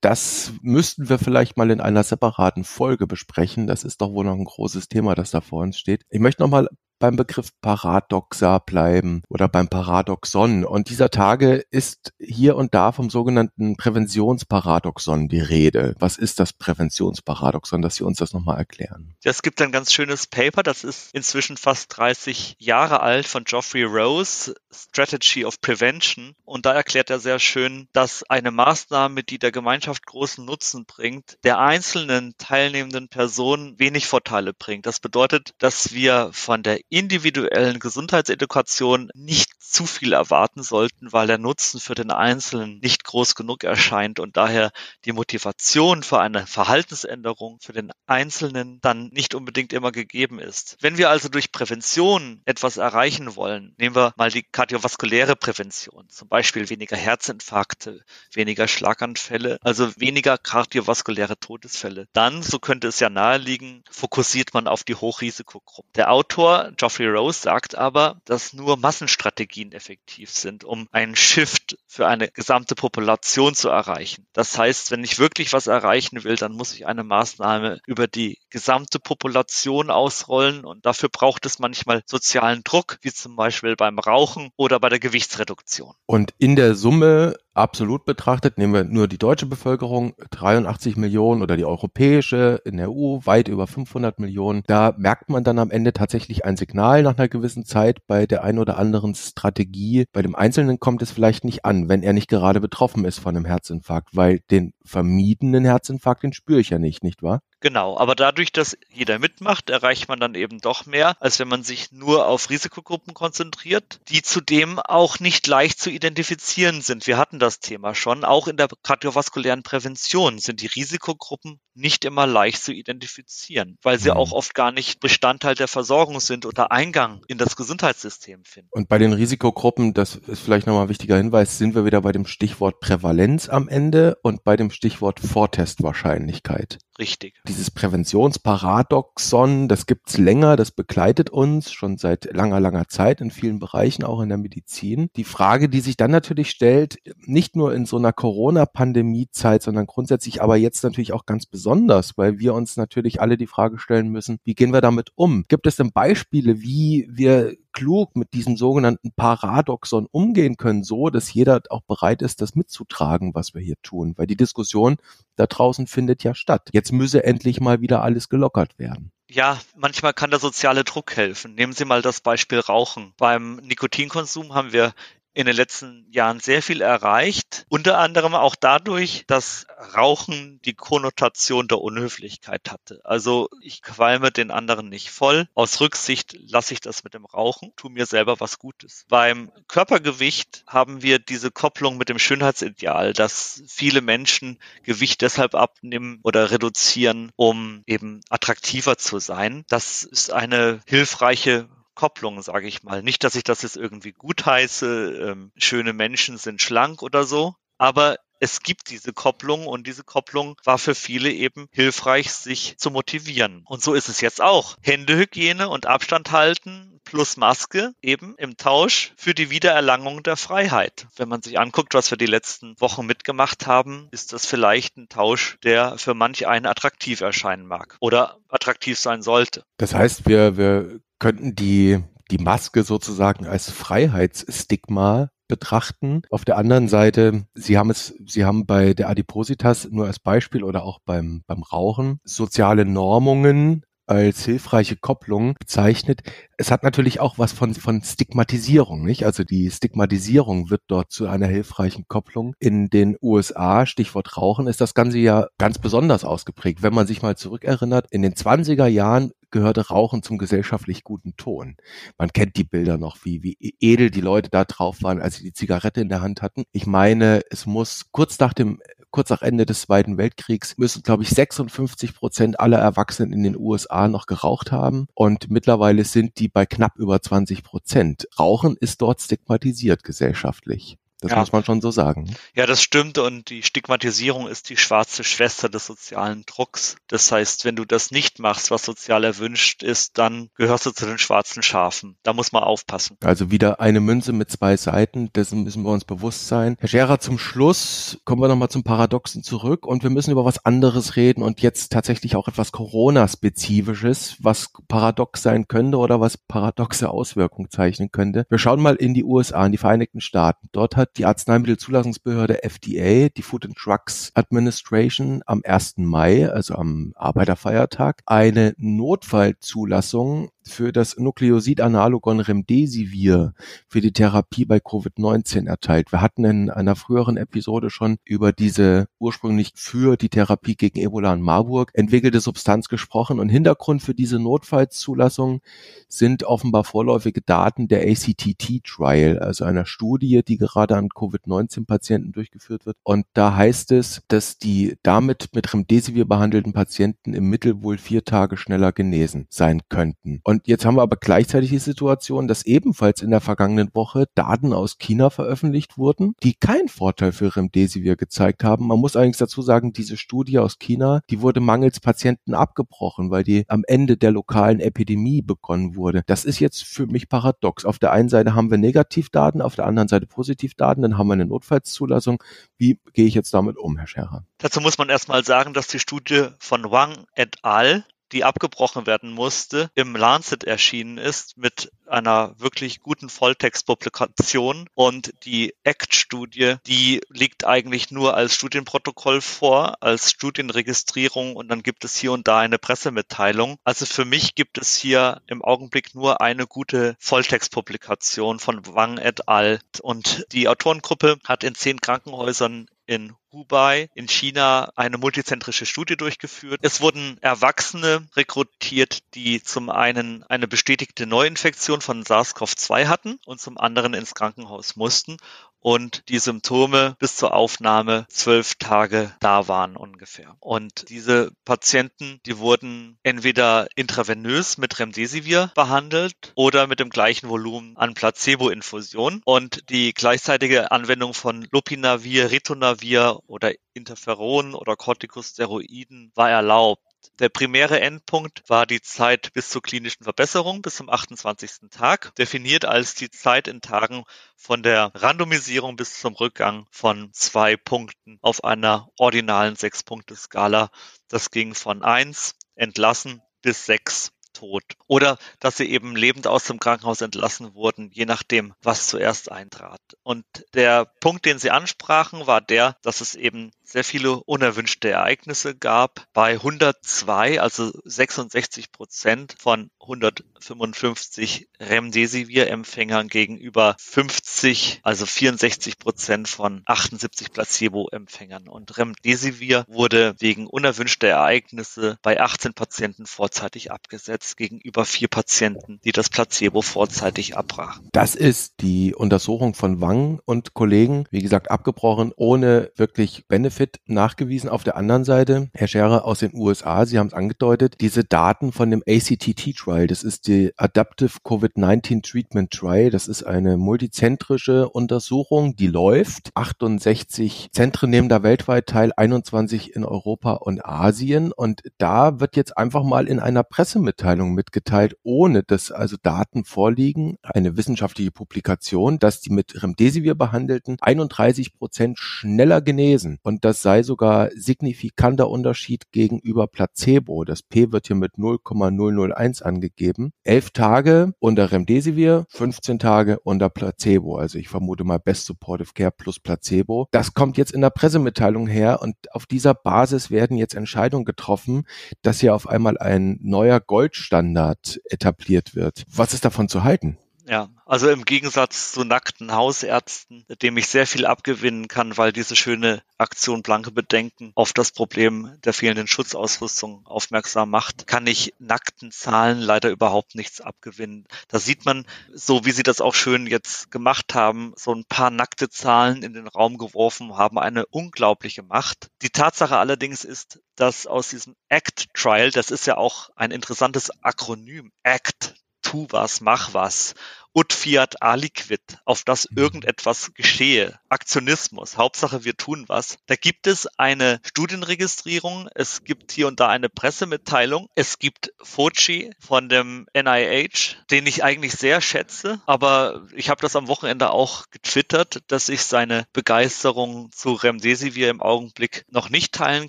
das 0.00 0.52
müssten 0.62 1.08
wir 1.08 1.18
vielleicht 1.18 1.56
mal 1.56 1.70
in 1.70 1.80
einer 1.80 2.04
separaten 2.04 2.64
Folge 2.64 3.06
besprechen. 3.06 3.66
Das 3.66 3.84
ist 3.84 4.00
doch 4.00 4.12
wohl 4.12 4.24
noch 4.24 4.36
ein 4.36 4.44
großes 4.44 4.88
Thema, 4.88 5.14
das 5.14 5.30
da 5.30 5.40
vor 5.40 5.62
uns 5.62 5.78
steht. 5.78 6.02
Ich 6.10 6.20
möchte 6.20 6.42
noch 6.42 6.50
mal 6.50 6.68
beim 7.02 7.16
Begriff 7.16 7.48
Paradoxa 7.60 8.60
bleiben 8.60 9.22
oder 9.28 9.48
beim 9.48 9.66
Paradoxon. 9.66 10.64
Und 10.64 10.88
dieser 10.88 11.10
Tage 11.10 11.64
ist 11.72 12.12
hier 12.20 12.54
und 12.54 12.74
da 12.74 12.92
vom 12.92 13.10
sogenannten 13.10 13.76
Präventionsparadoxon 13.76 15.26
die 15.26 15.40
Rede. 15.40 15.96
Was 15.98 16.16
ist 16.16 16.38
das 16.38 16.52
Präventionsparadoxon, 16.52 17.82
dass 17.82 17.96
Sie 17.96 18.04
uns 18.04 18.18
das 18.18 18.32
nochmal 18.32 18.58
erklären? 18.58 19.16
Es 19.24 19.42
gibt 19.42 19.60
ein 19.60 19.72
ganz 19.72 19.92
schönes 19.92 20.28
Paper, 20.28 20.62
das 20.62 20.84
ist 20.84 21.12
inzwischen 21.12 21.56
fast 21.56 21.96
30 21.96 22.54
Jahre 22.60 23.00
alt 23.00 23.26
von 23.26 23.42
Geoffrey 23.42 23.82
Rose, 23.82 24.54
Strategy 24.72 25.44
of 25.44 25.60
Prevention. 25.60 26.36
Und 26.44 26.66
da 26.66 26.72
erklärt 26.72 27.10
er 27.10 27.18
sehr 27.18 27.40
schön, 27.40 27.88
dass 27.92 28.22
eine 28.30 28.52
Maßnahme, 28.52 29.24
die 29.24 29.40
der 29.40 29.50
Gemeinschaft 29.50 30.06
großen 30.06 30.44
Nutzen 30.44 30.84
bringt, 30.86 31.36
der 31.42 31.58
einzelnen 31.58 32.34
teilnehmenden 32.38 33.08
Person 33.08 33.76
wenig 33.80 34.06
Vorteile 34.06 34.52
bringt. 34.54 34.86
Das 34.86 35.00
bedeutet, 35.00 35.54
dass 35.58 35.92
wir 35.92 36.30
von 36.32 36.62
der 36.62 36.78
individuellen 36.92 37.78
Gesundheitsedukation 37.78 39.10
nicht 39.14 39.51
zu 39.62 39.86
viel 39.86 40.12
erwarten 40.12 40.62
sollten, 40.62 41.12
weil 41.12 41.26
der 41.26 41.38
Nutzen 41.38 41.80
für 41.80 41.94
den 41.94 42.10
Einzelnen 42.10 42.78
nicht 42.80 43.04
groß 43.04 43.34
genug 43.34 43.64
erscheint 43.64 44.18
und 44.18 44.36
daher 44.36 44.72
die 45.04 45.12
Motivation 45.12 46.02
für 46.02 46.20
eine 46.20 46.46
Verhaltensänderung 46.46 47.58
für 47.60 47.72
den 47.72 47.92
Einzelnen 48.06 48.80
dann 48.80 49.08
nicht 49.12 49.34
unbedingt 49.34 49.72
immer 49.72 49.92
gegeben 49.92 50.40
ist. 50.40 50.76
Wenn 50.80 50.98
wir 50.98 51.10
also 51.10 51.28
durch 51.28 51.52
Prävention 51.52 52.42
etwas 52.44 52.76
erreichen 52.76 53.36
wollen, 53.36 53.74
nehmen 53.78 53.94
wir 53.94 54.12
mal 54.16 54.30
die 54.30 54.42
kardiovaskuläre 54.42 55.36
Prävention, 55.36 56.08
zum 56.08 56.28
Beispiel 56.28 56.68
weniger 56.68 56.96
Herzinfarkte, 56.96 58.04
weniger 58.32 58.66
Schlaganfälle, 58.66 59.58
also 59.62 59.92
weniger 59.96 60.38
kardiovaskuläre 60.38 61.38
Todesfälle, 61.38 62.08
dann, 62.12 62.42
so 62.42 62.58
könnte 62.58 62.88
es 62.88 63.00
ja 63.00 63.08
naheliegen, 63.08 63.84
fokussiert 63.90 64.54
man 64.54 64.66
auf 64.66 64.82
die 64.82 64.96
Hochrisikogruppen. 64.96 65.92
Der 65.94 66.10
Autor 66.10 66.72
Geoffrey 66.76 67.06
Rose 67.06 67.40
sagt 67.40 67.76
aber, 67.76 68.20
dass 68.24 68.52
nur 68.52 68.76
Massenstrategien 68.76 69.51
effektiv 69.72 70.30
sind, 70.30 70.64
um 70.64 70.88
einen 70.92 71.16
Shift 71.16 71.76
für 71.86 72.06
eine 72.06 72.28
gesamte 72.28 72.74
Population 72.74 73.54
zu 73.54 73.68
erreichen. 73.68 74.26
Das 74.32 74.56
heißt, 74.58 74.90
wenn 74.90 75.04
ich 75.04 75.18
wirklich 75.18 75.52
was 75.52 75.66
erreichen 75.66 76.24
will, 76.24 76.36
dann 76.36 76.52
muss 76.52 76.74
ich 76.74 76.86
eine 76.86 77.04
Maßnahme 77.04 77.80
über 77.86 78.06
die 78.06 78.38
gesamte 78.50 78.98
Population 78.98 79.90
ausrollen 79.90 80.64
und 80.64 80.86
dafür 80.86 81.08
braucht 81.08 81.46
es 81.46 81.58
manchmal 81.58 82.02
sozialen 82.06 82.62
Druck, 82.64 82.98
wie 83.02 83.12
zum 83.12 83.36
Beispiel 83.36 83.76
beim 83.76 83.98
Rauchen 83.98 84.50
oder 84.56 84.80
bei 84.80 84.88
der 84.88 84.98
Gewichtsreduktion. 84.98 85.94
Und 86.06 86.34
in 86.38 86.56
der 86.56 86.74
Summe 86.74 87.36
absolut 87.54 88.04
betrachtet, 88.04 88.58
nehmen 88.58 88.72
wir 88.72 88.84
nur 88.84 89.08
die 89.08 89.18
deutsche 89.18 89.46
Bevölkerung, 89.46 90.14
83 90.30 90.96
Millionen 90.96 91.42
oder 91.42 91.56
die 91.56 91.64
europäische 91.64 92.60
in 92.64 92.76
der 92.76 92.90
EU 92.90 93.20
weit 93.24 93.48
über 93.48 93.66
500 93.66 94.18
Millionen, 94.18 94.62
da 94.66 94.94
merkt 94.96 95.28
man 95.28 95.44
dann 95.44 95.58
am 95.58 95.70
Ende 95.70 95.92
tatsächlich 95.92 96.44
ein 96.44 96.56
Signal 96.56 97.02
nach 97.02 97.18
einer 97.18 97.28
gewissen 97.28 97.64
Zeit 97.64 98.06
bei 98.06 98.26
der 98.26 98.44
ein 98.44 98.58
oder 98.58 98.78
anderen 98.78 99.14
Strategie. 99.14 100.06
Bei 100.12 100.22
dem 100.22 100.34
Einzelnen 100.34 100.80
kommt 100.80 101.02
es 101.02 101.10
vielleicht 101.10 101.44
nicht 101.44 101.64
an, 101.64 101.88
wenn 101.88 102.02
er 102.02 102.12
nicht 102.12 102.28
gerade 102.28 102.60
betroffen 102.60 103.04
ist 103.04 103.18
von 103.18 103.36
einem 103.36 103.44
Herzinfarkt, 103.44 104.16
weil 104.16 104.40
den 104.50 104.72
vermiedenen 104.84 105.64
Herzinfarkt, 105.64 106.22
den 106.22 106.32
spüre 106.32 106.60
ich 106.60 106.70
ja 106.70 106.78
nicht, 106.78 107.04
nicht 107.04 107.22
wahr? 107.22 107.40
Genau, 107.62 107.96
aber 107.96 108.16
dadurch, 108.16 108.50
dass 108.50 108.76
jeder 108.92 109.20
mitmacht, 109.20 109.70
erreicht 109.70 110.08
man 110.08 110.18
dann 110.18 110.34
eben 110.34 110.60
doch 110.60 110.84
mehr, 110.84 111.16
als 111.20 111.38
wenn 111.38 111.46
man 111.46 111.62
sich 111.62 111.92
nur 111.92 112.26
auf 112.26 112.50
Risikogruppen 112.50 113.14
konzentriert, 113.14 114.00
die 114.08 114.22
zudem 114.22 114.80
auch 114.80 115.20
nicht 115.20 115.46
leicht 115.46 115.78
zu 115.78 115.88
identifizieren 115.88 116.82
sind. 116.82 117.06
Wir 117.06 117.18
hatten 117.18 117.38
das 117.38 117.60
Thema 117.60 117.94
schon. 117.94 118.24
Auch 118.24 118.48
in 118.48 118.56
der 118.56 118.66
kardiovaskulären 118.82 119.62
Prävention 119.62 120.40
sind 120.40 120.60
die 120.60 120.66
Risikogruppen 120.66 121.60
nicht 121.74 122.04
immer 122.04 122.26
leicht 122.26 122.62
zu 122.62 122.72
identifizieren, 122.72 123.78
weil 123.82 123.98
sie 123.98 124.10
mhm. 124.10 124.16
auch 124.16 124.32
oft 124.32 124.54
gar 124.54 124.72
nicht 124.72 124.98
Bestandteil 124.98 125.54
der 125.54 125.68
Versorgung 125.68 126.18
sind 126.18 126.44
oder 126.44 126.72
Eingang 126.72 127.22
in 127.28 127.38
das 127.38 127.54
Gesundheitssystem 127.54 128.44
finden. 128.44 128.68
Und 128.72 128.88
bei 128.88 128.98
den 128.98 129.12
Risikogruppen, 129.12 129.94
das 129.94 130.16
ist 130.16 130.40
vielleicht 130.40 130.66
nochmal 130.66 130.86
ein 130.86 130.88
wichtiger 130.88 131.16
Hinweis, 131.16 131.58
sind 131.58 131.74
wir 131.76 131.84
wieder 131.84 132.02
bei 132.02 132.12
dem 132.12 132.26
Stichwort 132.26 132.80
Prävalenz 132.80 133.48
am 133.48 133.68
Ende 133.68 134.18
und 134.22 134.42
bei 134.44 134.56
dem 134.56 134.70
Stichwort 134.70 135.20
Vortestwahrscheinlichkeit. 135.20 136.78
Richtig. 136.98 137.34
Dieses 137.52 137.70
Präventionsparadoxon, 137.70 139.68
das 139.68 139.84
gibt's 139.84 140.16
länger, 140.16 140.56
das 140.56 140.70
begleitet 140.70 141.28
uns 141.28 141.70
schon 141.70 141.98
seit 141.98 142.34
langer, 142.34 142.60
langer 142.60 142.88
Zeit 142.88 143.20
in 143.20 143.30
vielen 143.30 143.58
Bereichen, 143.58 144.04
auch 144.04 144.22
in 144.22 144.30
der 144.30 144.38
Medizin. 144.38 145.10
Die 145.16 145.24
Frage, 145.24 145.68
die 145.68 145.80
sich 145.80 145.98
dann 145.98 146.10
natürlich 146.10 146.48
stellt, 146.48 146.96
nicht 147.26 147.54
nur 147.54 147.74
in 147.74 147.84
so 147.84 147.98
einer 147.98 148.14
Corona-Pandemie-Zeit, 148.14 149.62
sondern 149.62 149.84
grundsätzlich 149.84 150.40
aber 150.40 150.56
jetzt 150.56 150.82
natürlich 150.82 151.12
auch 151.12 151.26
ganz 151.26 151.44
besonders, 151.44 152.16
weil 152.16 152.38
wir 152.38 152.54
uns 152.54 152.78
natürlich 152.78 153.20
alle 153.20 153.36
die 153.36 153.46
Frage 153.46 153.78
stellen 153.78 154.08
müssen, 154.08 154.38
wie 154.44 154.54
gehen 154.54 154.72
wir 154.72 154.80
damit 154.80 155.10
um? 155.14 155.44
Gibt 155.46 155.66
es 155.66 155.76
denn 155.76 155.92
Beispiele, 155.92 156.62
wie 156.62 157.06
wir 157.12 157.54
klug 157.72 158.16
mit 158.16 158.32
diesem 158.34 158.56
sogenannten 158.56 159.12
Paradoxon 159.12 160.06
umgehen 160.10 160.56
können, 160.56 160.84
so 160.84 161.10
dass 161.10 161.32
jeder 161.32 161.62
auch 161.70 161.82
bereit 161.82 162.22
ist, 162.22 162.40
das 162.40 162.54
mitzutragen, 162.54 163.34
was 163.34 163.54
wir 163.54 163.60
hier 163.60 163.76
tun. 163.82 164.14
Weil 164.16 164.26
die 164.26 164.36
Diskussion 164.36 164.96
da 165.36 165.46
draußen 165.46 165.86
findet 165.86 166.24
ja 166.24 166.34
statt. 166.34 166.68
Jetzt 166.72 166.92
müsse 166.92 167.24
endlich 167.24 167.60
mal 167.60 167.80
wieder 167.80 168.02
alles 168.02 168.28
gelockert 168.28 168.78
werden. 168.78 169.12
Ja, 169.30 169.58
manchmal 169.76 170.12
kann 170.12 170.30
der 170.30 170.40
soziale 170.40 170.84
Druck 170.84 171.16
helfen. 171.16 171.54
Nehmen 171.54 171.72
Sie 171.72 171.86
mal 171.86 172.02
das 172.02 172.20
Beispiel 172.20 172.58
Rauchen. 172.58 173.14
Beim 173.16 173.56
Nikotinkonsum 173.56 174.54
haben 174.54 174.72
wir 174.72 174.92
in 175.34 175.46
den 175.46 175.56
letzten 175.56 176.06
Jahren 176.10 176.40
sehr 176.40 176.62
viel 176.62 176.80
erreicht. 176.80 177.64
Unter 177.68 177.98
anderem 177.98 178.34
auch 178.34 178.54
dadurch, 178.54 179.24
dass 179.26 179.66
Rauchen 179.96 180.60
die 180.64 180.74
Konnotation 180.74 181.68
der 181.68 181.80
Unhöflichkeit 181.80 182.70
hatte. 182.70 183.00
Also 183.04 183.48
ich 183.60 183.82
qualme 183.82 184.30
den 184.30 184.50
anderen 184.50 184.88
nicht 184.88 185.10
voll. 185.10 185.48
Aus 185.54 185.80
Rücksicht 185.80 186.36
lasse 186.48 186.74
ich 186.74 186.80
das 186.80 187.04
mit 187.04 187.14
dem 187.14 187.24
Rauchen, 187.24 187.72
tu 187.76 187.88
mir 187.88 188.06
selber 188.06 188.40
was 188.40 188.58
Gutes. 188.58 189.06
Beim 189.08 189.50
Körpergewicht 189.68 190.64
haben 190.66 191.02
wir 191.02 191.18
diese 191.18 191.50
Kopplung 191.50 191.96
mit 191.96 192.08
dem 192.08 192.18
Schönheitsideal, 192.18 193.12
dass 193.12 193.62
viele 193.66 194.02
Menschen 194.02 194.58
Gewicht 194.82 195.22
deshalb 195.22 195.54
abnehmen 195.54 196.20
oder 196.22 196.50
reduzieren, 196.50 197.32
um 197.36 197.82
eben 197.86 198.20
attraktiver 198.28 198.98
zu 198.98 199.18
sein. 199.18 199.64
Das 199.68 200.02
ist 200.02 200.30
eine 200.32 200.80
hilfreiche 200.86 201.68
Kopplung, 201.94 202.42
sage 202.42 202.66
ich 202.66 202.82
mal. 202.82 203.02
Nicht, 203.02 203.24
dass 203.24 203.34
ich 203.34 203.44
das 203.44 203.62
jetzt 203.62 203.76
irgendwie 203.76 204.12
gut 204.12 204.46
heiße, 204.46 205.30
ähm, 205.30 205.52
schöne 205.56 205.92
Menschen 205.92 206.38
sind 206.38 206.62
schlank 206.62 207.02
oder 207.02 207.24
so, 207.24 207.54
aber 207.78 208.16
es 208.42 208.60
gibt 208.60 208.90
diese 208.90 209.12
Kopplung 209.12 209.68
und 209.68 209.86
diese 209.86 210.02
Kopplung 210.02 210.56
war 210.64 210.76
für 210.76 210.96
viele 210.96 211.30
eben 211.30 211.68
hilfreich, 211.70 212.32
sich 212.32 212.74
zu 212.76 212.90
motivieren. 212.90 213.62
Und 213.66 213.84
so 213.84 213.94
ist 213.94 214.08
es 214.08 214.20
jetzt 214.20 214.42
auch. 214.42 214.76
Händehygiene 214.82 215.68
und 215.68 215.86
Abstand 215.86 216.32
halten 216.32 217.00
plus 217.04 217.36
Maske 217.36 217.92
eben 218.02 218.34
im 218.38 218.56
Tausch 218.56 219.12
für 219.16 219.32
die 219.32 219.50
Wiedererlangung 219.50 220.24
der 220.24 220.36
Freiheit. 220.36 221.06
Wenn 221.14 221.28
man 221.28 221.42
sich 221.42 221.60
anguckt, 221.60 221.94
was 221.94 222.10
wir 222.10 222.18
die 222.18 222.26
letzten 222.26 222.74
Wochen 222.80 223.06
mitgemacht 223.06 223.68
haben, 223.68 224.08
ist 224.10 224.32
das 224.32 224.44
vielleicht 224.44 224.96
ein 224.96 225.08
Tausch, 225.08 225.58
der 225.62 225.96
für 225.98 226.14
manch 226.14 226.48
einen 226.48 226.66
attraktiv 226.66 227.20
erscheinen 227.20 227.66
mag 227.66 227.96
oder 228.00 228.38
attraktiv 228.48 228.98
sein 228.98 229.22
sollte. 229.22 229.62
Das 229.76 229.94
heißt, 229.94 230.26
wir, 230.26 230.56
wir 230.56 230.98
könnten 231.20 231.54
die, 231.54 232.02
die 232.32 232.38
Maske 232.38 232.82
sozusagen 232.82 233.46
als 233.46 233.70
Freiheitsstigma 233.70 235.28
betrachten. 235.52 236.22
Auf 236.30 236.46
der 236.46 236.56
anderen 236.56 236.88
Seite, 236.88 237.44
Sie 237.52 237.76
haben 237.76 237.90
es, 237.90 238.14
Sie 238.24 238.46
haben 238.46 238.64
bei 238.64 238.94
der 238.94 239.10
Adipositas 239.10 239.86
nur 239.90 240.06
als 240.06 240.18
Beispiel 240.18 240.64
oder 240.64 240.82
auch 240.82 240.98
beim, 241.04 241.42
beim 241.46 241.62
Rauchen 241.62 242.20
soziale 242.24 242.86
Normungen 242.86 243.84
als 244.12 244.44
hilfreiche 244.44 244.96
Kopplung 244.96 245.54
bezeichnet. 245.58 246.20
Es 246.58 246.70
hat 246.70 246.82
natürlich 246.82 247.18
auch 247.18 247.38
was 247.38 247.52
von, 247.52 247.74
von 247.74 248.02
Stigmatisierung, 248.02 249.04
nicht? 249.04 249.24
Also 249.24 249.42
die 249.42 249.70
Stigmatisierung 249.70 250.68
wird 250.68 250.82
dort 250.86 251.10
zu 251.10 251.26
einer 251.28 251.46
hilfreichen 251.46 252.04
Kopplung. 252.08 252.54
In 252.58 252.90
den 252.90 253.16
USA, 253.22 253.86
Stichwort 253.86 254.36
Rauchen, 254.36 254.66
ist 254.66 254.82
das 254.82 254.92
Ganze 254.92 255.18
ja 255.18 255.48
ganz 255.56 255.78
besonders 255.78 256.24
ausgeprägt. 256.24 256.82
Wenn 256.82 256.92
man 256.92 257.06
sich 257.06 257.22
mal 257.22 257.38
zurückerinnert, 257.38 258.06
in 258.10 258.20
den 258.20 258.34
20er 258.34 258.86
Jahren 258.86 259.32
gehörte 259.50 259.88
Rauchen 259.88 260.22
zum 260.22 260.36
gesellschaftlich 260.36 261.04
guten 261.04 261.34
Ton. 261.36 261.76
Man 262.18 262.32
kennt 262.34 262.56
die 262.56 262.64
Bilder 262.64 262.98
noch, 262.98 263.18
wie, 263.24 263.42
wie 263.42 263.56
edel 263.80 264.10
die 264.10 264.20
Leute 264.20 264.50
da 264.50 264.64
drauf 264.64 265.02
waren, 265.02 265.22
als 265.22 265.36
sie 265.36 265.44
die 265.44 265.52
Zigarette 265.54 266.02
in 266.02 266.10
der 266.10 266.20
Hand 266.20 266.42
hatten. 266.42 266.64
Ich 266.72 266.86
meine, 266.86 267.40
es 267.50 267.64
muss 267.64 268.10
kurz 268.12 268.38
nach 268.38 268.52
dem 268.52 268.78
kurz 269.12 269.30
nach 269.30 269.42
Ende 269.42 269.64
des 269.66 269.82
Zweiten 269.82 270.18
Weltkriegs 270.18 270.76
müssen, 270.78 271.04
glaube 271.04 271.22
ich, 271.22 271.30
56 271.30 272.14
Prozent 272.14 272.58
aller 272.58 272.78
Erwachsenen 272.78 273.32
in 273.32 273.44
den 273.44 273.56
USA 273.56 274.08
noch 274.08 274.26
geraucht 274.26 274.72
haben 274.72 275.06
und 275.14 275.50
mittlerweile 275.50 276.04
sind 276.04 276.40
die 276.40 276.48
bei 276.48 276.66
knapp 276.66 276.98
über 276.98 277.22
20 277.22 277.62
Prozent. 277.62 278.26
Rauchen 278.38 278.76
ist 278.76 279.00
dort 279.00 279.20
stigmatisiert 279.20 280.02
gesellschaftlich. 280.02 280.98
Das 281.22 281.30
ja. 281.30 281.38
muss 281.38 281.52
man 281.52 281.64
schon 281.64 281.80
so 281.80 281.92
sagen. 281.92 282.34
Ja, 282.54 282.66
das 282.66 282.82
stimmt. 282.82 283.16
Und 283.18 283.48
die 283.48 283.62
Stigmatisierung 283.62 284.48
ist 284.48 284.68
die 284.68 284.76
schwarze 284.76 285.22
Schwester 285.22 285.68
des 285.68 285.86
sozialen 285.86 286.42
Drucks. 286.46 286.96
Das 287.06 287.30
heißt, 287.30 287.64
wenn 287.64 287.76
du 287.76 287.84
das 287.84 288.10
nicht 288.10 288.40
machst, 288.40 288.72
was 288.72 288.84
sozial 288.84 289.22
erwünscht 289.22 289.84
ist, 289.84 290.18
dann 290.18 290.50
gehörst 290.56 290.84
du 290.84 290.90
zu 290.90 291.06
den 291.06 291.18
schwarzen 291.18 291.62
Schafen. 291.62 292.16
Da 292.24 292.32
muss 292.32 292.50
man 292.50 292.64
aufpassen. 292.64 293.16
Also 293.22 293.52
wieder 293.52 293.78
eine 293.78 294.00
Münze 294.00 294.32
mit 294.32 294.50
zwei 294.50 294.76
Seiten. 294.76 295.32
Dessen 295.32 295.62
müssen 295.62 295.84
wir 295.84 295.90
uns 295.92 296.04
bewusst 296.04 296.48
sein. 296.48 296.76
Herr 296.80 296.88
Scherer, 296.88 297.20
zum 297.20 297.38
Schluss 297.38 298.18
kommen 298.24 298.42
wir 298.42 298.48
nochmal 298.48 298.68
zum 298.68 298.82
Paradoxen 298.82 299.44
zurück 299.44 299.86
und 299.86 300.02
wir 300.02 300.10
müssen 300.10 300.32
über 300.32 300.44
was 300.44 300.64
anderes 300.64 301.14
reden 301.14 301.42
und 301.44 301.62
jetzt 301.62 301.92
tatsächlich 301.92 302.34
auch 302.34 302.48
etwas 302.48 302.72
Corona-spezifisches, 302.72 304.38
was 304.40 304.72
paradox 304.88 305.42
sein 305.42 305.68
könnte 305.68 305.98
oder 305.98 306.20
was 306.20 306.36
paradoxe 306.36 307.08
Auswirkungen 307.08 307.70
zeichnen 307.70 308.10
könnte. 308.10 308.44
Wir 308.48 308.58
schauen 308.58 308.82
mal 308.82 308.96
in 308.96 309.14
die 309.14 309.22
USA, 309.22 309.64
in 309.64 309.72
die 309.72 309.78
Vereinigten 309.78 310.20
Staaten. 310.20 310.68
Dort 310.72 310.96
hat 310.96 311.11
die 311.16 311.26
Arzneimittelzulassungsbehörde 311.26 312.62
FDA, 312.62 313.28
die 313.28 313.42
Food 313.42 313.66
and 313.66 313.76
Drugs 313.78 314.32
Administration, 314.34 315.42
am 315.46 315.62
1. 315.64 315.98
Mai, 315.98 316.50
also 316.50 316.74
am 316.74 317.12
Arbeiterfeiertag, 317.16 318.22
eine 318.26 318.74
Notfallzulassung 318.78 320.50
für 320.64 320.92
das 320.92 321.16
Nukleosid-Analogon 321.16 322.40
Remdesivir 322.40 323.54
für 323.88 324.00
die 324.00 324.12
Therapie 324.12 324.64
bei 324.64 324.78
Covid-19 324.78 325.66
erteilt. 325.66 326.12
Wir 326.12 326.20
hatten 326.20 326.44
in 326.44 326.70
einer 326.70 326.96
früheren 326.96 327.36
Episode 327.36 327.90
schon 327.90 328.18
über 328.24 328.52
diese 328.52 329.08
ursprünglich 329.18 329.72
für 329.74 330.16
die 330.16 330.28
Therapie 330.28 330.76
gegen 330.76 331.00
Ebola 331.00 331.32
in 331.32 331.40
Marburg 331.40 331.90
entwickelte 331.94 332.40
Substanz 332.40 332.88
gesprochen 332.88 333.38
und 333.38 333.48
Hintergrund 333.48 334.02
für 334.02 334.14
diese 334.14 334.38
Notfallzulassung 334.38 335.60
sind 336.08 336.44
offenbar 336.44 336.84
vorläufige 336.84 337.40
Daten 337.40 337.88
der 337.88 338.02
ACTT-Trial, 338.02 339.38
also 339.38 339.64
einer 339.64 339.86
Studie, 339.86 340.42
die 340.46 340.56
gerade 340.56 340.96
an 340.96 341.08
Covid-19-Patienten 341.08 342.32
durchgeführt 342.32 342.86
wird. 342.86 342.96
Und 343.02 343.26
da 343.34 343.56
heißt 343.56 343.92
es, 343.92 344.22
dass 344.28 344.58
die 344.58 344.96
damit 345.02 345.50
mit 345.54 345.72
Remdesivir 345.72 346.24
behandelten 346.26 346.72
Patienten 346.72 347.34
im 347.34 347.48
Mittel 347.48 347.82
wohl 347.82 347.98
vier 347.98 348.24
Tage 348.24 348.56
schneller 348.56 348.92
genesen 348.92 349.46
sein 349.48 349.82
könnten. 349.88 350.40
Und 350.44 350.51
jetzt 350.66 350.84
haben 350.84 350.96
wir 350.96 351.02
aber 351.02 351.16
gleichzeitig 351.16 351.70
die 351.70 351.78
Situation, 351.78 352.48
dass 352.48 352.64
ebenfalls 352.66 353.22
in 353.22 353.30
der 353.30 353.40
vergangenen 353.40 353.90
Woche 353.94 354.26
Daten 354.34 354.72
aus 354.72 354.98
China 354.98 355.30
veröffentlicht 355.30 355.98
wurden, 355.98 356.34
die 356.42 356.54
keinen 356.54 356.88
Vorteil 356.88 357.32
für 357.32 357.54
Remdesivir 357.54 358.16
gezeigt 358.16 358.64
haben. 358.64 358.86
Man 358.86 358.98
muss 358.98 359.16
allerdings 359.16 359.38
dazu 359.38 359.62
sagen, 359.62 359.92
diese 359.92 360.16
Studie 360.16 360.58
aus 360.58 360.78
China, 360.78 361.20
die 361.30 361.40
wurde 361.40 361.60
mangels 361.60 362.00
Patienten 362.00 362.54
abgebrochen, 362.54 363.30
weil 363.30 363.44
die 363.44 363.64
am 363.68 363.84
Ende 363.86 364.16
der 364.16 364.30
lokalen 364.30 364.80
Epidemie 364.80 365.42
begonnen 365.42 365.96
wurde. 365.96 366.22
Das 366.26 366.44
ist 366.44 366.60
jetzt 366.60 366.84
für 366.84 367.06
mich 367.06 367.28
paradox. 367.28 367.84
Auf 367.84 367.98
der 367.98 368.12
einen 368.12 368.28
Seite 368.28 368.54
haben 368.54 368.70
wir 368.70 368.78
Negativdaten, 368.78 369.62
auf 369.62 369.74
der 369.74 369.86
anderen 369.86 370.08
Seite 370.08 370.26
Positivdaten, 370.26 371.02
dann 371.02 371.18
haben 371.18 371.28
wir 371.28 371.34
eine 371.34 371.46
Notfallzulassung. 371.46 372.42
Wie 372.78 372.98
gehe 373.12 373.26
ich 373.26 373.34
jetzt 373.34 373.54
damit 373.54 373.76
um, 373.76 373.96
Herr 373.96 374.06
Scherer? 374.06 374.44
Dazu 374.58 374.80
muss 374.80 374.98
man 374.98 375.08
erstmal 375.08 375.44
sagen, 375.44 375.74
dass 375.74 375.88
die 375.88 375.98
Studie 375.98 376.48
von 376.58 376.90
Wang 376.90 377.26
et 377.34 377.56
al 377.62 378.04
die 378.32 378.44
abgebrochen 378.44 379.06
werden 379.06 379.30
musste, 379.30 379.90
im 379.94 380.16
Lancet 380.16 380.64
erschienen 380.64 381.18
ist 381.18 381.56
mit 381.56 381.90
einer 382.06 382.54
wirklich 382.58 383.00
guten 383.00 383.28
Volltextpublikation 383.28 384.88
und 384.94 385.32
die 385.44 385.74
ACT-Studie, 385.84 386.76
die 386.86 387.20
liegt 387.28 387.64
eigentlich 387.64 388.10
nur 388.10 388.34
als 388.34 388.54
Studienprotokoll 388.54 389.40
vor, 389.40 389.96
als 390.02 390.30
Studienregistrierung 390.30 391.56
und 391.56 391.68
dann 391.68 391.82
gibt 391.82 392.04
es 392.04 392.16
hier 392.16 392.32
und 392.32 392.46
da 392.48 392.58
eine 392.58 392.78
Pressemitteilung. 392.78 393.76
Also 393.84 394.06
für 394.06 394.24
mich 394.24 394.54
gibt 394.54 394.78
es 394.78 394.96
hier 394.96 395.40
im 395.46 395.62
Augenblick 395.62 396.14
nur 396.14 396.40
eine 396.40 396.66
gute 396.66 397.16
Volltextpublikation 397.18 398.58
von 398.58 398.86
Wang 398.86 399.18
et 399.18 399.48
al. 399.48 399.80
Und 400.02 400.46
die 400.52 400.68
Autorengruppe 400.68 401.38
hat 401.44 401.64
in 401.64 401.74
zehn 401.74 402.00
Krankenhäusern 402.00 402.88
in 403.06 403.34
Hubei 403.50 404.08
in 404.14 404.28
China 404.28 404.92
eine 404.96 405.18
multizentrische 405.18 405.86
Studie 405.86 406.16
durchgeführt. 406.16 406.80
Es 406.82 407.00
wurden 407.00 407.38
Erwachsene 407.42 408.26
rekrutiert, 408.34 409.34
die 409.34 409.62
zum 409.62 409.90
einen 409.90 410.42
eine 410.44 410.68
bestätigte 410.68 411.26
Neuinfektion 411.26 412.00
von 412.00 412.22
SARS-CoV-2 412.24 413.06
hatten 413.06 413.38
und 413.44 413.60
zum 413.60 413.78
anderen 413.78 414.14
ins 414.14 414.34
Krankenhaus 414.34 414.96
mussten 414.96 415.36
und 415.82 416.28
die 416.28 416.38
Symptome 416.38 417.16
bis 417.18 417.36
zur 417.36 417.54
Aufnahme 417.54 418.26
zwölf 418.28 418.76
Tage 418.76 419.34
da 419.40 419.68
waren 419.68 419.96
ungefähr. 419.96 420.56
Und 420.60 421.08
diese 421.10 421.52
Patienten, 421.64 422.40
die 422.46 422.58
wurden 422.58 423.18
entweder 423.22 423.88
intravenös 423.96 424.78
mit 424.78 424.98
Remdesivir 424.98 425.72
behandelt 425.74 426.52
oder 426.54 426.86
mit 426.86 427.00
dem 427.00 427.10
gleichen 427.10 427.48
Volumen 427.48 427.96
an 427.96 428.14
Placebo-Infusion. 428.14 429.42
Und 429.44 429.90
die 429.90 430.14
gleichzeitige 430.14 430.90
Anwendung 430.92 431.34
von 431.34 431.66
Lopinavir, 431.70 432.50
Ritonavir 432.50 433.40
oder 433.46 433.72
Interferon 433.92 434.74
oder 434.74 434.96
Corticosteroiden 434.96 436.32
war 436.34 436.50
erlaubt. 436.50 437.02
Der 437.38 437.48
primäre 437.48 438.00
Endpunkt 438.00 438.62
war 438.68 438.86
die 438.86 439.00
Zeit 439.00 439.52
bis 439.52 439.68
zur 439.68 439.82
klinischen 439.82 440.24
Verbesserung, 440.24 440.82
bis 440.82 440.96
zum 440.96 441.08
28. 441.08 441.90
Tag, 441.90 442.34
definiert 442.36 442.84
als 442.84 443.14
die 443.14 443.30
Zeit 443.30 443.68
in 443.68 443.80
Tagen 443.80 444.24
von 444.56 444.82
der 444.82 445.12
Randomisierung 445.14 445.96
bis 445.96 446.20
zum 446.20 446.34
Rückgang 446.34 446.86
von 446.90 447.32
zwei 447.32 447.76
Punkten 447.76 448.38
auf 448.42 448.64
einer 448.64 449.08
ordinalen 449.18 449.76
Sechs-Punkte-Skala. 449.76 450.90
Das 451.28 451.50
ging 451.50 451.74
von 451.74 452.02
eins 452.02 452.54
entlassen 452.74 453.42
bis 453.62 453.86
sechs 453.86 454.32
tot 454.52 454.84
oder 455.06 455.38
dass 455.60 455.76
sie 455.76 455.90
eben 455.90 456.14
lebend 456.14 456.46
aus 456.46 456.64
dem 456.64 456.78
Krankenhaus 456.78 457.20
entlassen 457.20 457.74
wurden, 457.74 458.10
je 458.12 458.26
nachdem, 458.26 458.74
was 458.82 459.08
zuerst 459.08 459.50
eintrat. 459.50 460.00
Und 460.22 460.44
der 460.74 461.06
Punkt, 461.20 461.46
den 461.46 461.58
Sie 461.58 461.70
ansprachen, 461.70 462.46
war 462.46 462.60
der, 462.60 462.96
dass 463.02 463.20
es 463.20 463.34
eben 463.34 463.72
sehr 463.92 464.04
viele 464.04 464.42
unerwünschte 464.44 465.10
Ereignisse 465.10 465.76
gab. 465.76 466.26
Bei 466.32 466.54
102, 466.54 467.60
also 467.60 467.92
66 468.04 468.90
Prozent 468.90 469.54
von 469.58 469.90
155 470.00 471.68
Remdesivir-Empfängern 471.78 473.28
gegenüber 473.28 473.94
50, 473.98 475.00
also 475.02 475.26
64 475.26 475.98
Prozent 475.98 476.48
von 476.48 476.82
78 476.86 477.52
Placebo-Empfängern. 477.52 478.66
Und 478.68 478.96
Remdesivir 478.96 479.84
wurde 479.88 480.34
wegen 480.38 480.66
unerwünschter 480.66 481.28
Ereignisse 481.28 482.18
bei 482.22 482.40
18 482.40 482.72
Patienten 482.72 483.26
vorzeitig 483.26 483.92
abgesetzt 483.92 484.56
gegenüber 484.56 485.04
vier 485.04 485.28
Patienten, 485.28 486.00
die 486.04 486.12
das 486.12 486.30
Placebo 486.30 486.80
vorzeitig 486.80 487.58
abbrachen. 487.58 488.08
Das 488.12 488.34
ist 488.34 488.80
die 488.80 489.14
Untersuchung 489.14 489.74
von 489.74 490.00
Wang 490.00 490.40
und 490.46 490.72
Kollegen, 490.72 491.26
wie 491.30 491.42
gesagt, 491.42 491.70
abgebrochen, 491.70 492.32
ohne 492.36 492.90
wirklich 492.96 493.46
Benefit 493.48 493.81
Benefit 493.82 494.00
nachgewiesen. 494.06 494.68
Auf 494.68 494.84
der 494.84 494.96
anderen 494.96 495.24
Seite, 495.24 495.68
Herr 495.74 495.88
Scherer 495.88 496.24
aus 496.24 496.38
den 496.38 496.54
USA, 496.54 497.04
Sie 497.04 497.18
haben 497.18 497.26
es 497.28 497.32
angedeutet, 497.32 497.96
diese 498.00 498.24
Daten 498.24 498.72
von 498.72 498.90
dem 498.90 499.02
ACTT-Trial, 499.06 500.06
das 500.06 500.22
ist 500.22 500.46
die 500.46 500.72
Adaptive 500.76 501.38
COVID-19 501.44 502.22
Treatment 502.22 502.70
Trial, 502.70 503.10
das 503.10 503.28
ist 503.28 503.42
eine 503.42 503.76
multizentrische 503.76 504.88
Untersuchung, 504.88 505.74
die 505.74 505.88
läuft. 505.88 506.50
68 506.54 507.70
Zentren 507.72 508.10
nehmen 508.10 508.28
da 508.28 508.42
weltweit 508.42 508.86
teil, 508.86 509.12
21 509.16 509.96
in 509.96 510.04
Europa 510.04 510.52
und 510.52 510.84
Asien. 510.84 511.52
Und 511.52 511.82
da 511.98 512.38
wird 512.40 512.56
jetzt 512.56 512.76
einfach 512.76 513.02
mal 513.02 513.26
in 513.26 513.40
einer 513.40 513.64
Pressemitteilung 513.64 514.54
mitgeteilt, 514.54 515.16
ohne 515.24 515.62
dass 515.62 515.90
also 515.90 516.16
Daten 516.22 516.64
vorliegen, 516.64 517.36
eine 517.42 517.76
wissenschaftliche 517.76 518.30
Publikation, 518.30 519.18
dass 519.18 519.40
die 519.40 519.50
mit 519.50 519.82
Remdesivir 519.82 520.34
behandelten 520.34 520.96
31 521.00 521.74
Prozent 521.74 522.18
schneller 522.18 522.80
genesen. 522.80 523.38
Und 523.42 523.64
das 523.64 523.71
das 523.72 523.80
sei 523.80 524.02
sogar 524.02 524.50
signifikanter 524.54 525.48
Unterschied 525.48 526.12
gegenüber 526.12 526.66
Placebo. 526.66 527.42
Das 527.44 527.62
P 527.62 527.90
wird 527.90 528.06
hier 528.06 528.16
mit 528.16 528.36
0,001 528.36 529.62
angegeben. 529.62 530.34
Elf 530.44 530.72
Tage 530.72 531.32
unter 531.38 531.72
Remdesivir, 531.72 532.44
15 532.50 532.98
Tage 532.98 533.40
unter 533.40 533.70
Placebo. 533.70 534.36
Also 534.36 534.58
ich 534.58 534.68
vermute 534.68 535.04
mal 535.04 535.16
Best 535.16 535.46
Supportive 535.46 535.92
Care 535.94 536.10
plus 536.10 536.38
Placebo. 536.38 537.08
Das 537.12 537.32
kommt 537.32 537.56
jetzt 537.56 537.72
in 537.72 537.80
der 537.80 537.88
Pressemitteilung 537.88 538.66
her 538.66 539.00
und 539.00 539.16
auf 539.32 539.46
dieser 539.46 539.72
Basis 539.72 540.30
werden 540.30 540.58
jetzt 540.58 540.74
Entscheidungen 540.74 541.24
getroffen, 541.24 541.84
dass 542.20 542.40
hier 542.40 542.54
auf 542.54 542.68
einmal 542.68 542.98
ein 542.98 543.38
neuer 543.40 543.80
Goldstandard 543.80 545.00
etabliert 545.08 545.74
wird. 545.74 546.04
Was 546.14 546.34
ist 546.34 546.44
davon 546.44 546.68
zu 546.68 546.84
halten? 546.84 547.16
Ja, 547.52 547.68
also 547.84 548.08
im 548.08 548.24
Gegensatz 548.24 548.92
zu 548.92 549.04
nackten 549.04 549.52
Hausärzten, 549.52 550.46
dem 550.62 550.78
ich 550.78 550.86
sehr 550.86 551.06
viel 551.06 551.26
abgewinnen 551.26 551.86
kann, 551.86 552.16
weil 552.16 552.32
diese 552.32 552.56
schöne 552.56 553.02
Aktion 553.18 553.62
Blanke 553.62 553.90
Bedenken 553.90 554.52
auf 554.54 554.72
das 554.72 554.90
Problem 554.90 555.58
der 555.62 555.74
fehlenden 555.74 556.06
Schutzausrüstung 556.06 557.04
aufmerksam 557.04 557.68
macht, 557.68 558.06
kann 558.06 558.26
ich 558.26 558.54
nackten 558.58 559.12
Zahlen 559.12 559.58
leider 559.60 559.90
überhaupt 559.90 560.34
nichts 560.34 560.62
abgewinnen. 560.62 561.26
Da 561.48 561.58
sieht 561.58 561.84
man, 561.84 562.06
so 562.32 562.64
wie 562.64 562.70
Sie 562.70 562.84
das 562.84 563.02
auch 563.02 563.14
schön 563.14 563.46
jetzt 563.46 563.90
gemacht 563.90 564.34
haben, 564.34 564.72
so 564.76 564.94
ein 564.94 565.04
paar 565.04 565.28
nackte 565.28 565.68
Zahlen 565.68 566.22
in 566.22 566.32
den 566.32 566.48
Raum 566.48 566.78
geworfen, 566.78 567.36
haben 567.36 567.58
eine 567.58 567.84
unglaubliche 567.84 568.62
Macht. 568.62 569.10
Die 569.20 569.28
Tatsache 569.28 569.76
allerdings 569.76 570.24
ist, 570.24 570.60
dass 570.74 571.06
aus 571.06 571.28
diesem 571.28 571.54
ACT 571.68 572.14
Trial, 572.14 572.50
das 572.50 572.70
ist 572.70 572.86
ja 572.86 572.96
auch 572.96 573.28
ein 573.36 573.50
interessantes 573.50 574.10
Akronym, 574.22 574.90
ACT, 575.02 575.54
tu 575.82 576.06
was, 576.10 576.40
mach 576.40 576.72
was 576.72 577.14
ut 577.54 577.72
fiat 577.72 578.22
aliquid, 578.22 578.80
auf 579.04 579.24
das 579.24 579.50
mhm. 579.50 579.58
irgendetwas 579.58 580.34
geschehe. 580.34 580.98
Aktionismus, 581.08 581.96
Hauptsache 581.96 582.44
wir 582.44 582.56
tun 582.56 582.84
was. 582.88 583.18
Da 583.26 583.36
gibt 583.36 583.66
es 583.66 583.86
eine 583.98 584.40
Studienregistrierung, 584.44 585.68
es 585.74 586.04
gibt 586.04 586.32
hier 586.32 586.48
und 586.48 586.60
da 586.60 586.68
eine 586.68 586.88
Pressemitteilung, 586.88 587.88
es 587.94 588.18
gibt 588.18 588.52
Fauci 588.62 589.32
von 589.38 589.68
dem 589.68 590.06
NIH, 590.14 590.96
den 591.10 591.26
ich 591.26 591.44
eigentlich 591.44 591.72
sehr 591.72 592.00
schätze, 592.00 592.60
aber 592.66 593.26
ich 593.34 593.50
habe 593.50 593.60
das 593.60 593.76
am 593.76 593.88
Wochenende 593.88 594.30
auch 594.30 594.70
getwittert, 594.70 595.42
dass 595.48 595.68
ich 595.68 595.82
seine 595.82 596.26
Begeisterung 596.32 597.30
zu 597.32 597.52
Remdesivir 597.52 598.30
im 598.30 598.40
Augenblick 598.40 599.04
noch 599.10 599.28
nicht 599.28 599.52
teilen 599.52 599.88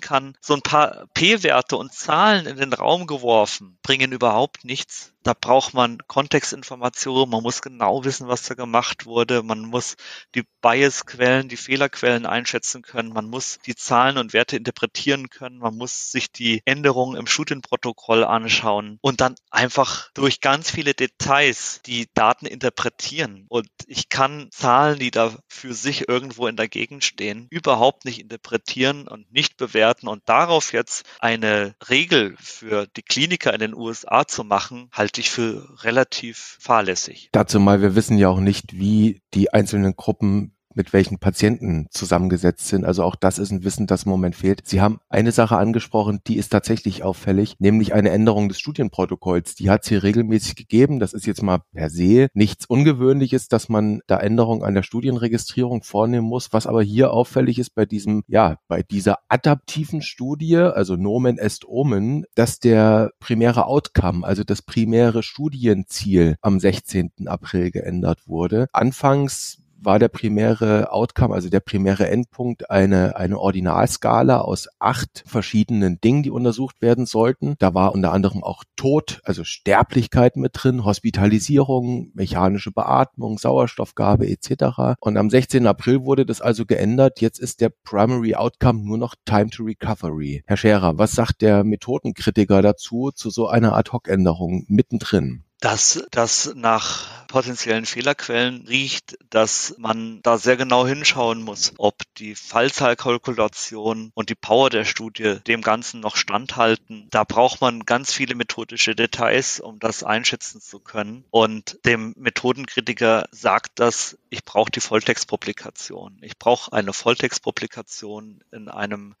kann. 0.00 0.36
So 0.40 0.54
ein 0.54 0.62
paar 0.62 1.06
P-Werte 1.14 1.76
und 1.76 1.92
Zahlen 1.92 2.46
in 2.46 2.56
den 2.56 2.72
Raum 2.72 3.06
geworfen 3.06 3.78
bringen 3.82 4.12
überhaupt 4.12 4.64
nichts. 4.64 5.14
Da 5.24 5.32
braucht 5.32 5.72
man 5.72 5.98
Kontextinformationen, 6.06 7.30
man 7.30 7.42
muss 7.42 7.53
muss 7.54 7.62
genau 7.62 8.04
wissen, 8.04 8.26
was 8.26 8.42
da 8.42 8.54
gemacht 8.54 9.06
wurde. 9.06 9.44
Man 9.44 9.60
muss 9.60 9.94
die 10.34 10.42
Bias-Quellen, 10.60 11.48
die 11.48 11.56
Fehlerquellen 11.56 12.26
einschätzen 12.26 12.82
können. 12.82 13.10
Man 13.10 13.26
muss 13.26 13.58
die 13.64 13.76
Zahlen 13.76 14.18
und 14.18 14.32
Werte 14.32 14.56
interpretieren 14.56 15.30
können. 15.30 15.58
Man 15.58 15.76
muss 15.76 16.10
sich 16.10 16.32
die 16.32 16.62
Änderungen 16.64 17.16
im 17.16 17.28
Studienprotokoll 17.28 18.24
anschauen 18.24 18.98
und 19.02 19.20
dann 19.20 19.36
einfach 19.50 20.10
durch 20.14 20.40
ganz 20.40 20.70
viele 20.70 20.94
Details 20.94 21.80
die 21.86 22.08
Daten 22.14 22.46
interpretieren. 22.46 23.46
Und 23.48 23.68
ich 23.86 24.08
kann 24.08 24.48
Zahlen, 24.50 24.98
die 24.98 25.12
da 25.12 25.36
für 25.46 25.74
sich 25.74 26.08
irgendwo 26.08 26.48
in 26.48 26.56
der 26.56 26.68
Gegend 26.68 27.04
stehen, 27.04 27.46
überhaupt 27.50 28.04
nicht 28.04 28.18
interpretieren 28.18 29.06
und 29.06 29.30
nicht 29.32 29.56
bewerten 29.56 30.08
und 30.08 30.28
darauf 30.28 30.72
jetzt 30.72 31.04
eine 31.20 31.76
Regel 31.88 32.36
für 32.40 32.88
die 32.96 33.02
Kliniker 33.02 33.52
in 33.54 33.60
den 33.60 33.74
USA 33.74 34.26
zu 34.26 34.42
machen, 34.42 34.88
halte 34.92 35.20
ich 35.20 35.30
für 35.30 35.68
relativ 35.84 36.56
fahrlässig. 36.60 37.28
Da 37.30 37.43
zumal 37.46 37.82
wir 37.82 37.94
wissen 37.94 38.18
ja 38.18 38.28
auch 38.28 38.40
nicht, 38.40 38.74
wie 38.78 39.22
die 39.34 39.52
einzelnen 39.52 39.96
Gruppen 39.96 40.53
mit 40.74 40.92
welchen 40.92 41.18
Patienten 41.18 41.86
zusammengesetzt 41.90 42.68
sind. 42.68 42.84
Also 42.84 43.02
auch 43.04 43.16
das 43.16 43.38
ist 43.38 43.50
ein 43.50 43.64
Wissen, 43.64 43.86
das 43.86 44.04
im 44.04 44.10
Moment 44.10 44.36
fehlt. 44.36 44.62
Sie 44.64 44.80
haben 44.80 44.98
eine 45.08 45.32
Sache 45.32 45.56
angesprochen, 45.56 46.20
die 46.26 46.36
ist 46.36 46.50
tatsächlich 46.50 47.02
auffällig, 47.02 47.56
nämlich 47.58 47.94
eine 47.94 48.10
Änderung 48.10 48.48
des 48.48 48.58
Studienprotokolls. 48.58 49.54
Die 49.54 49.70
hat 49.70 49.82
es 49.82 49.88
hier 49.88 50.02
regelmäßig 50.02 50.56
gegeben. 50.56 51.00
Das 51.00 51.12
ist 51.12 51.26
jetzt 51.26 51.42
mal 51.42 51.58
per 51.72 51.90
se 51.90 52.28
nichts 52.34 52.66
Ungewöhnliches, 52.66 53.48
dass 53.48 53.68
man 53.68 54.00
da 54.06 54.18
Änderungen 54.18 54.62
an 54.62 54.74
der 54.74 54.82
Studienregistrierung 54.82 55.82
vornehmen 55.82 56.26
muss. 56.26 56.52
Was 56.52 56.66
aber 56.66 56.82
hier 56.82 57.12
auffällig 57.12 57.58
ist 57.58 57.74
bei 57.74 57.86
diesem, 57.86 58.22
ja, 58.26 58.58
bei 58.68 58.82
dieser 58.82 59.18
adaptiven 59.28 60.02
Studie, 60.02 60.56
also 60.56 60.96
Nomen 60.96 61.38
est 61.38 61.66
Omen, 61.66 62.24
dass 62.34 62.58
der 62.58 63.12
primäre 63.20 63.66
Outcome, 63.66 64.26
also 64.26 64.44
das 64.44 64.62
primäre 64.62 65.22
Studienziel 65.22 66.36
am 66.40 66.60
16. 66.60 67.12
April 67.26 67.70
geändert 67.70 68.26
wurde. 68.26 68.66
Anfangs 68.72 69.63
war 69.84 69.98
der 69.98 70.08
primäre 70.08 70.92
Outcome, 70.92 71.34
also 71.34 71.48
der 71.48 71.60
primäre 71.60 72.08
Endpunkt, 72.08 72.70
eine, 72.70 73.16
eine 73.16 73.38
Ordinalskala 73.38 74.40
aus 74.40 74.68
acht 74.78 75.24
verschiedenen 75.26 76.00
Dingen, 76.00 76.22
die 76.22 76.30
untersucht 76.30 76.82
werden 76.82 77.06
sollten. 77.06 77.54
Da 77.58 77.74
war 77.74 77.94
unter 77.94 78.12
anderem 78.12 78.42
auch 78.42 78.64
Tod, 78.76 79.20
also 79.24 79.44
Sterblichkeit 79.44 80.36
mit 80.36 80.52
drin, 80.54 80.84
Hospitalisierung, 80.84 82.10
mechanische 82.14 82.70
Beatmung, 82.70 83.38
Sauerstoffgabe 83.38 84.28
etc. 84.28 84.96
Und 85.00 85.16
am 85.16 85.30
16. 85.30 85.66
April 85.66 86.04
wurde 86.04 86.26
das 86.26 86.40
also 86.40 86.66
geändert. 86.66 87.20
Jetzt 87.20 87.38
ist 87.38 87.60
der 87.60 87.70
Primary 87.70 88.34
Outcome 88.34 88.84
nur 88.84 88.98
noch 88.98 89.14
Time 89.24 89.50
to 89.50 89.64
Recovery. 89.64 90.42
Herr 90.46 90.56
Scherer, 90.56 90.98
was 90.98 91.12
sagt 91.12 91.42
der 91.42 91.64
Methodenkritiker 91.64 92.62
dazu, 92.62 93.10
zu 93.14 93.30
so 93.30 93.48
einer 93.48 93.74
Ad-Hoc-Änderung 93.74 94.64
mittendrin? 94.68 95.44
Dass 95.64 96.04
das 96.10 96.52
nach 96.54 97.24
potenziellen 97.26 97.86
Fehlerquellen 97.86 98.66
riecht, 98.68 99.16
dass 99.30 99.74
man 99.78 100.20
da 100.22 100.36
sehr 100.36 100.58
genau 100.58 100.86
hinschauen 100.86 101.40
muss, 101.40 101.72
ob 101.78 102.02
die 102.18 102.34
Fallzahlkalkulation 102.34 104.10
und 104.12 104.28
die 104.28 104.34
Power 104.34 104.68
der 104.68 104.84
Studie 104.84 105.38
dem 105.46 105.62
Ganzen 105.62 106.00
noch 106.00 106.16
standhalten. 106.16 107.08
Da 107.10 107.24
braucht 107.24 107.62
man 107.62 107.86
ganz 107.86 108.12
viele 108.12 108.34
methodische 108.34 108.94
Details, 108.94 109.58
um 109.58 109.78
das 109.78 110.04
einschätzen 110.04 110.60
zu 110.60 110.80
können. 110.80 111.24
Und 111.30 111.78
dem 111.86 112.12
Methodenkritiker 112.18 113.26
sagt 113.32 113.78
das, 113.80 114.18
ich 114.34 114.44
brauche 114.44 114.70
die 114.70 114.80
Volltextpublikation. 114.80 116.18
Ich 116.20 116.38
brauche 116.38 116.72
eine 116.72 116.92
Volltextpublikation 116.92 118.42
in 118.50 118.68
einem 118.68 119.14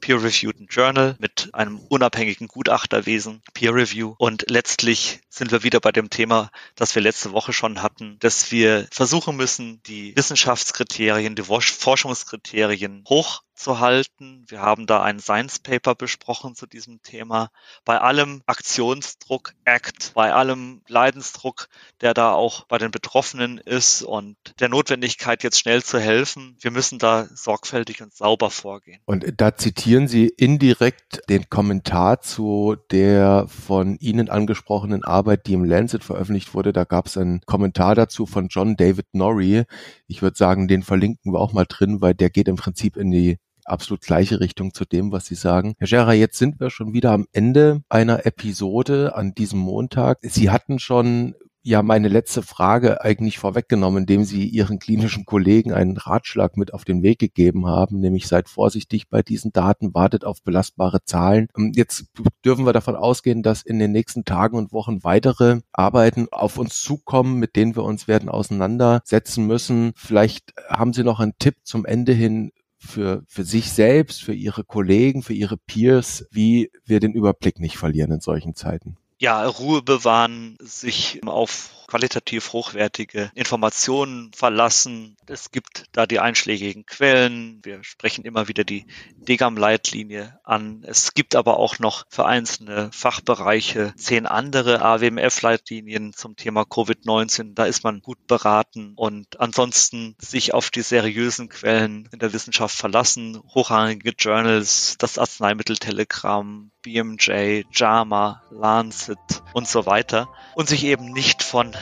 peer-reviewed 0.00 0.72
Journal 0.72 1.16
mit 1.18 1.50
einem 1.54 1.80
unabhängigen 1.80 2.46
Gutachterwesen, 2.46 3.42
Peer 3.52 3.74
Review. 3.74 4.14
Und 4.18 4.48
letztlich 4.48 5.20
sind 5.28 5.50
wir 5.50 5.64
wieder 5.64 5.80
bei 5.80 5.90
dem 5.90 6.08
Thema, 6.08 6.52
das 6.76 6.94
wir 6.94 7.02
letzte 7.02 7.32
Woche 7.32 7.52
schon 7.52 7.82
hatten, 7.82 8.16
dass 8.20 8.52
wir 8.52 8.86
versuchen 8.92 9.36
müssen, 9.36 9.82
die 9.82 10.16
Wissenschaftskriterien, 10.16 11.34
die 11.34 11.42
Forschungskriterien 11.42 13.04
hoch 13.08 13.42
zu 13.60 13.78
halten. 13.78 14.44
Wir 14.48 14.60
haben 14.62 14.86
da 14.86 15.02
ein 15.02 15.20
Science 15.20 15.58
Paper 15.58 15.94
besprochen 15.94 16.54
zu 16.54 16.66
diesem 16.66 17.02
Thema. 17.02 17.50
Bei 17.84 18.00
allem 18.00 18.42
Aktionsdruck, 18.46 19.52
Act, 19.64 20.12
bei 20.14 20.32
allem 20.32 20.80
Leidensdruck, 20.88 21.68
der 22.00 22.14
da 22.14 22.32
auch 22.32 22.64
bei 22.64 22.78
den 22.78 22.90
Betroffenen 22.90 23.58
ist 23.58 24.02
und 24.02 24.36
der 24.60 24.70
Notwendigkeit, 24.70 25.42
jetzt 25.42 25.58
schnell 25.58 25.82
zu 25.82 26.00
helfen, 26.00 26.56
wir 26.60 26.70
müssen 26.70 26.98
da 26.98 27.28
sorgfältig 27.34 28.02
und 28.02 28.14
sauber 28.14 28.50
vorgehen. 28.50 29.00
Und 29.04 29.26
da 29.36 29.54
zitieren 29.54 30.08
Sie 30.08 30.28
indirekt 30.28 31.20
den 31.28 31.50
Kommentar 31.50 32.22
zu 32.22 32.76
der 32.90 33.46
von 33.48 33.96
Ihnen 33.98 34.30
angesprochenen 34.30 35.04
Arbeit, 35.04 35.46
die 35.46 35.52
im 35.52 35.64
Lancet 35.64 36.02
veröffentlicht 36.02 36.54
wurde. 36.54 36.72
Da 36.72 36.84
gab 36.84 37.06
es 37.06 37.18
einen 37.18 37.42
Kommentar 37.42 37.94
dazu 37.94 38.24
von 38.24 38.48
John 38.48 38.76
David 38.76 39.06
Norrie. 39.12 39.64
Ich 40.06 40.22
würde 40.22 40.36
sagen, 40.38 40.66
den 40.66 40.82
verlinken 40.82 41.32
wir 41.32 41.40
auch 41.40 41.52
mal 41.52 41.66
drin, 41.68 42.00
weil 42.00 42.14
der 42.14 42.30
geht 42.30 42.48
im 42.48 42.56
Prinzip 42.56 42.96
in 42.96 43.10
die 43.10 43.38
absolut 43.70 44.02
gleiche 44.02 44.40
Richtung 44.40 44.74
zu 44.74 44.84
dem, 44.84 45.12
was 45.12 45.26
Sie 45.26 45.34
sagen. 45.34 45.74
Herr 45.78 45.86
Scherer, 45.86 46.12
jetzt 46.12 46.38
sind 46.38 46.60
wir 46.60 46.70
schon 46.70 46.92
wieder 46.92 47.12
am 47.12 47.26
Ende 47.32 47.82
einer 47.88 48.26
Episode 48.26 49.14
an 49.14 49.34
diesem 49.34 49.60
Montag. 49.60 50.18
Sie 50.22 50.50
hatten 50.50 50.78
schon 50.78 51.34
ja 51.62 51.82
meine 51.82 52.08
letzte 52.08 52.42
Frage 52.42 53.02
eigentlich 53.04 53.38
vorweggenommen, 53.38 54.02
indem 54.02 54.24
Sie 54.24 54.46
Ihren 54.46 54.78
klinischen 54.78 55.26
Kollegen 55.26 55.72
einen 55.72 55.96
Ratschlag 55.96 56.56
mit 56.56 56.72
auf 56.72 56.84
den 56.84 57.02
Weg 57.02 57.18
gegeben 57.18 57.66
haben, 57.66 58.00
nämlich 58.00 58.26
seid 58.28 58.48
vorsichtig 58.48 59.08
bei 59.10 59.22
diesen 59.22 59.52
Daten, 59.52 59.94
wartet 59.94 60.24
auf 60.24 60.42
belastbare 60.42 61.04
Zahlen. 61.04 61.48
Ähm, 61.56 61.72
jetzt 61.74 62.06
dürfen 62.44 62.64
wir 62.64 62.72
davon 62.72 62.96
ausgehen, 62.96 63.42
dass 63.42 63.62
in 63.62 63.78
den 63.78 63.92
nächsten 63.92 64.24
Tagen 64.24 64.56
und 64.56 64.72
Wochen 64.72 65.04
weitere 65.04 65.60
Arbeiten 65.72 66.28
auf 66.30 66.56
uns 66.56 66.80
zukommen, 66.80 67.38
mit 67.38 67.56
denen 67.56 67.76
wir 67.76 67.84
uns 67.84 68.08
werden 68.08 68.28
auseinandersetzen 68.28 69.46
müssen. 69.46 69.92
Vielleicht 69.96 70.54
haben 70.68 70.92
Sie 70.92 71.04
noch 71.04 71.20
einen 71.20 71.34
Tipp 71.38 71.56
zum 71.64 71.84
Ende 71.84 72.12
hin, 72.12 72.52
für, 72.80 73.22
für 73.26 73.44
sich 73.44 73.70
selbst, 73.70 74.22
für 74.22 74.34
ihre 74.34 74.64
Kollegen, 74.64 75.22
für 75.22 75.34
ihre 75.34 75.56
Peers, 75.56 76.26
wie 76.30 76.70
wir 76.84 76.98
den 76.98 77.12
Überblick 77.12 77.60
nicht 77.60 77.76
verlieren 77.76 78.10
in 78.10 78.20
solchen 78.20 78.54
Zeiten. 78.54 78.96
Ja, 79.18 79.46
Ruhe 79.46 79.82
bewahren, 79.82 80.56
sich 80.60 81.20
auf 81.26 81.79
qualitativ 81.90 82.52
hochwertige 82.52 83.32
Informationen 83.34 84.32
verlassen. 84.32 85.16
Es 85.26 85.50
gibt 85.50 85.86
da 85.90 86.06
die 86.06 86.20
einschlägigen 86.20 86.86
Quellen. 86.86 87.60
Wir 87.64 87.82
sprechen 87.82 88.24
immer 88.24 88.46
wieder 88.46 88.62
die 88.62 88.86
DGAM-Leitlinie 89.16 90.38
an. 90.44 90.84
Es 90.86 91.14
gibt 91.14 91.34
aber 91.34 91.58
auch 91.58 91.80
noch 91.80 92.06
für 92.08 92.26
einzelne 92.26 92.90
Fachbereiche 92.92 93.92
zehn 93.96 94.26
andere 94.26 94.82
AWMF-Leitlinien 94.82 96.12
zum 96.12 96.36
Thema 96.36 96.62
Covid-19. 96.62 97.54
Da 97.54 97.64
ist 97.64 97.82
man 97.82 98.00
gut 98.02 98.24
beraten 98.28 98.92
und 98.94 99.40
ansonsten 99.40 100.14
sich 100.18 100.54
auf 100.54 100.70
die 100.70 100.82
seriösen 100.82 101.48
Quellen 101.48 102.08
in 102.12 102.20
der 102.20 102.32
Wissenschaft 102.32 102.76
verlassen. 102.76 103.42
Hochrangige 103.52 104.12
Journals, 104.16 104.94
das 104.98 105.18
Arzneimitteltelegramm, 105.18 106.70
BMJ, 106.82 107.64
JAMA, 107.72 108.42
Lancet 108.50 109.18
und 109.52 109.66
so 109.66 109.86
weiter 109.86 110.28
und 110.54 110.68
sich 110.68 110.84
eben 110.84 111.12
nicht 111.12 111.42
von 111.42 111.74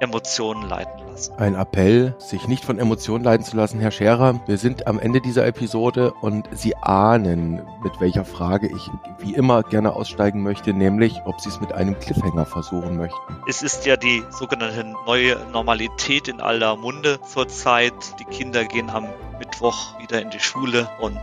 Emotionen 0.00 0.68
leiten 0.68 1.06
lassen. 1.08 1.34
Ein 1.36 1.54
Appell, 1.54 2.14
sich 2.18 2.48
nicht 2.48 2.64
von 2.64 2.78
Emotionen 2.78 3.22
leiten 3.22 3.44
zu 3.44 3.56
lassen. 3.56 3.80
Herr 3.80 3.90
Scherer, 3.90 4.40
wir 4.46 4.56
sind 4.56 4.86
am 4.86 4.98
Ende 4.98 5.20
dieser 5.20 5.46
Episode 5.46 6.12
und 6.20 6.48
Sie 6.52 6.74
ahnen, 6.76 7.62
mit 7.82 8.00
welcher 8.00 8.24
Frage 8.24 8.68
ich 8.68 8.90
wie 9.18 9.34
immer 9.34 9.62
gerne 9.62 9.92
aussteigen 9.92 10.42
möchte, 10.42 10.72
nämlich, 10.72 11.20
ob 11.26 11.40
Sie 11.40 11.50
es 11.50 11.60
mit 11.60 11.72
einem 11.72 11.98
Cliffhanger 11.98 12.46
versuchen 12.46 12.96
möchten. 12.96 13.18
Es 13.48 13.62
ist 13.62 13.84
ja 13.86 13.96
die 13.96 14.22
sogenannte 14.30 14.84
neue 15.06 15.36
Normalität 15.52 16.28
in 16.28 16.40
aller 16.40 16.76
Munde 16.76 17.20
zurzeit. 17.22 17.92
Die 18.18 18.24
Kinder 18.24 18.64
gehen 18.64 18.90
am 18.90 19.06
Mittwoch 19.38 19.98
wieder 20.00 20.22
in 20.22 20.30
die 20.30 20.40
Schule 20.40 20.88
und 21.00 21.20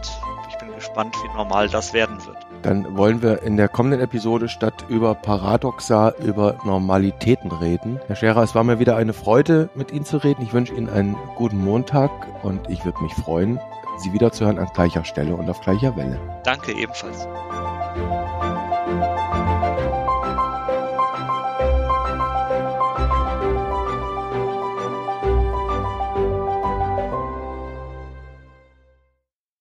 ich 0.50 0.58
bin 0.58 0.74
gespannt, 0.76 1.16
wie 1.24 1.36
normal 1.36 1.70
das 1.70 1.94
werden 1.94 2.24
wird. 2.26 2.47
Dann 2.62 2.98
wollen 2.98 3.22
wir 3.22 3.44
in 3.44 3.58
der 3.58 3.70
kommenden 3.70 4.02
Episode 4.02 4.50
statt 4.50 4.86
über 4.90 5.16
Paradoxa 5.16 6.14
über 6.24 6.58
Normalitäten 6.66 7.52
reden. 7.52 8.00
Herr 8.08 8.16
Scherer, 8.16 8.44
es 8.44 8.56
war 8.56 8.64
mir 8.64 8.80
wieder 8.80 8.96
eine 8.96 9.14
Freude, 9.14 9.70
mit 9.76 9.92
Ihnen 9.92 10.06
zu 10.06 10.18
reden. 10.18 10.42
Ich 10.42 10.54
wünsche 10.54 10.74
Ihnen 10.74 10.90
einen 10.90 11.16
guten 11.36 11.64
Montag 11.64 12.12
und 12.44 12.70
ich 12.70 12.84
würde 12.86 13.02
mich 13.02 13.14
freuen, 13.14 13.60
Sie 13.98 14.14
wiederzuhören 14.14 14.60
an 14.60 14.70
gleicher 14.74 15.04
Stelle 15.04 15.36
und 15.36 15.50
auf 15.50 15.60
gleicher 15.62 15.96
Welle. 15.96 16.20
Danke 16.44 16.72
ebenfalls. 16.74 17.28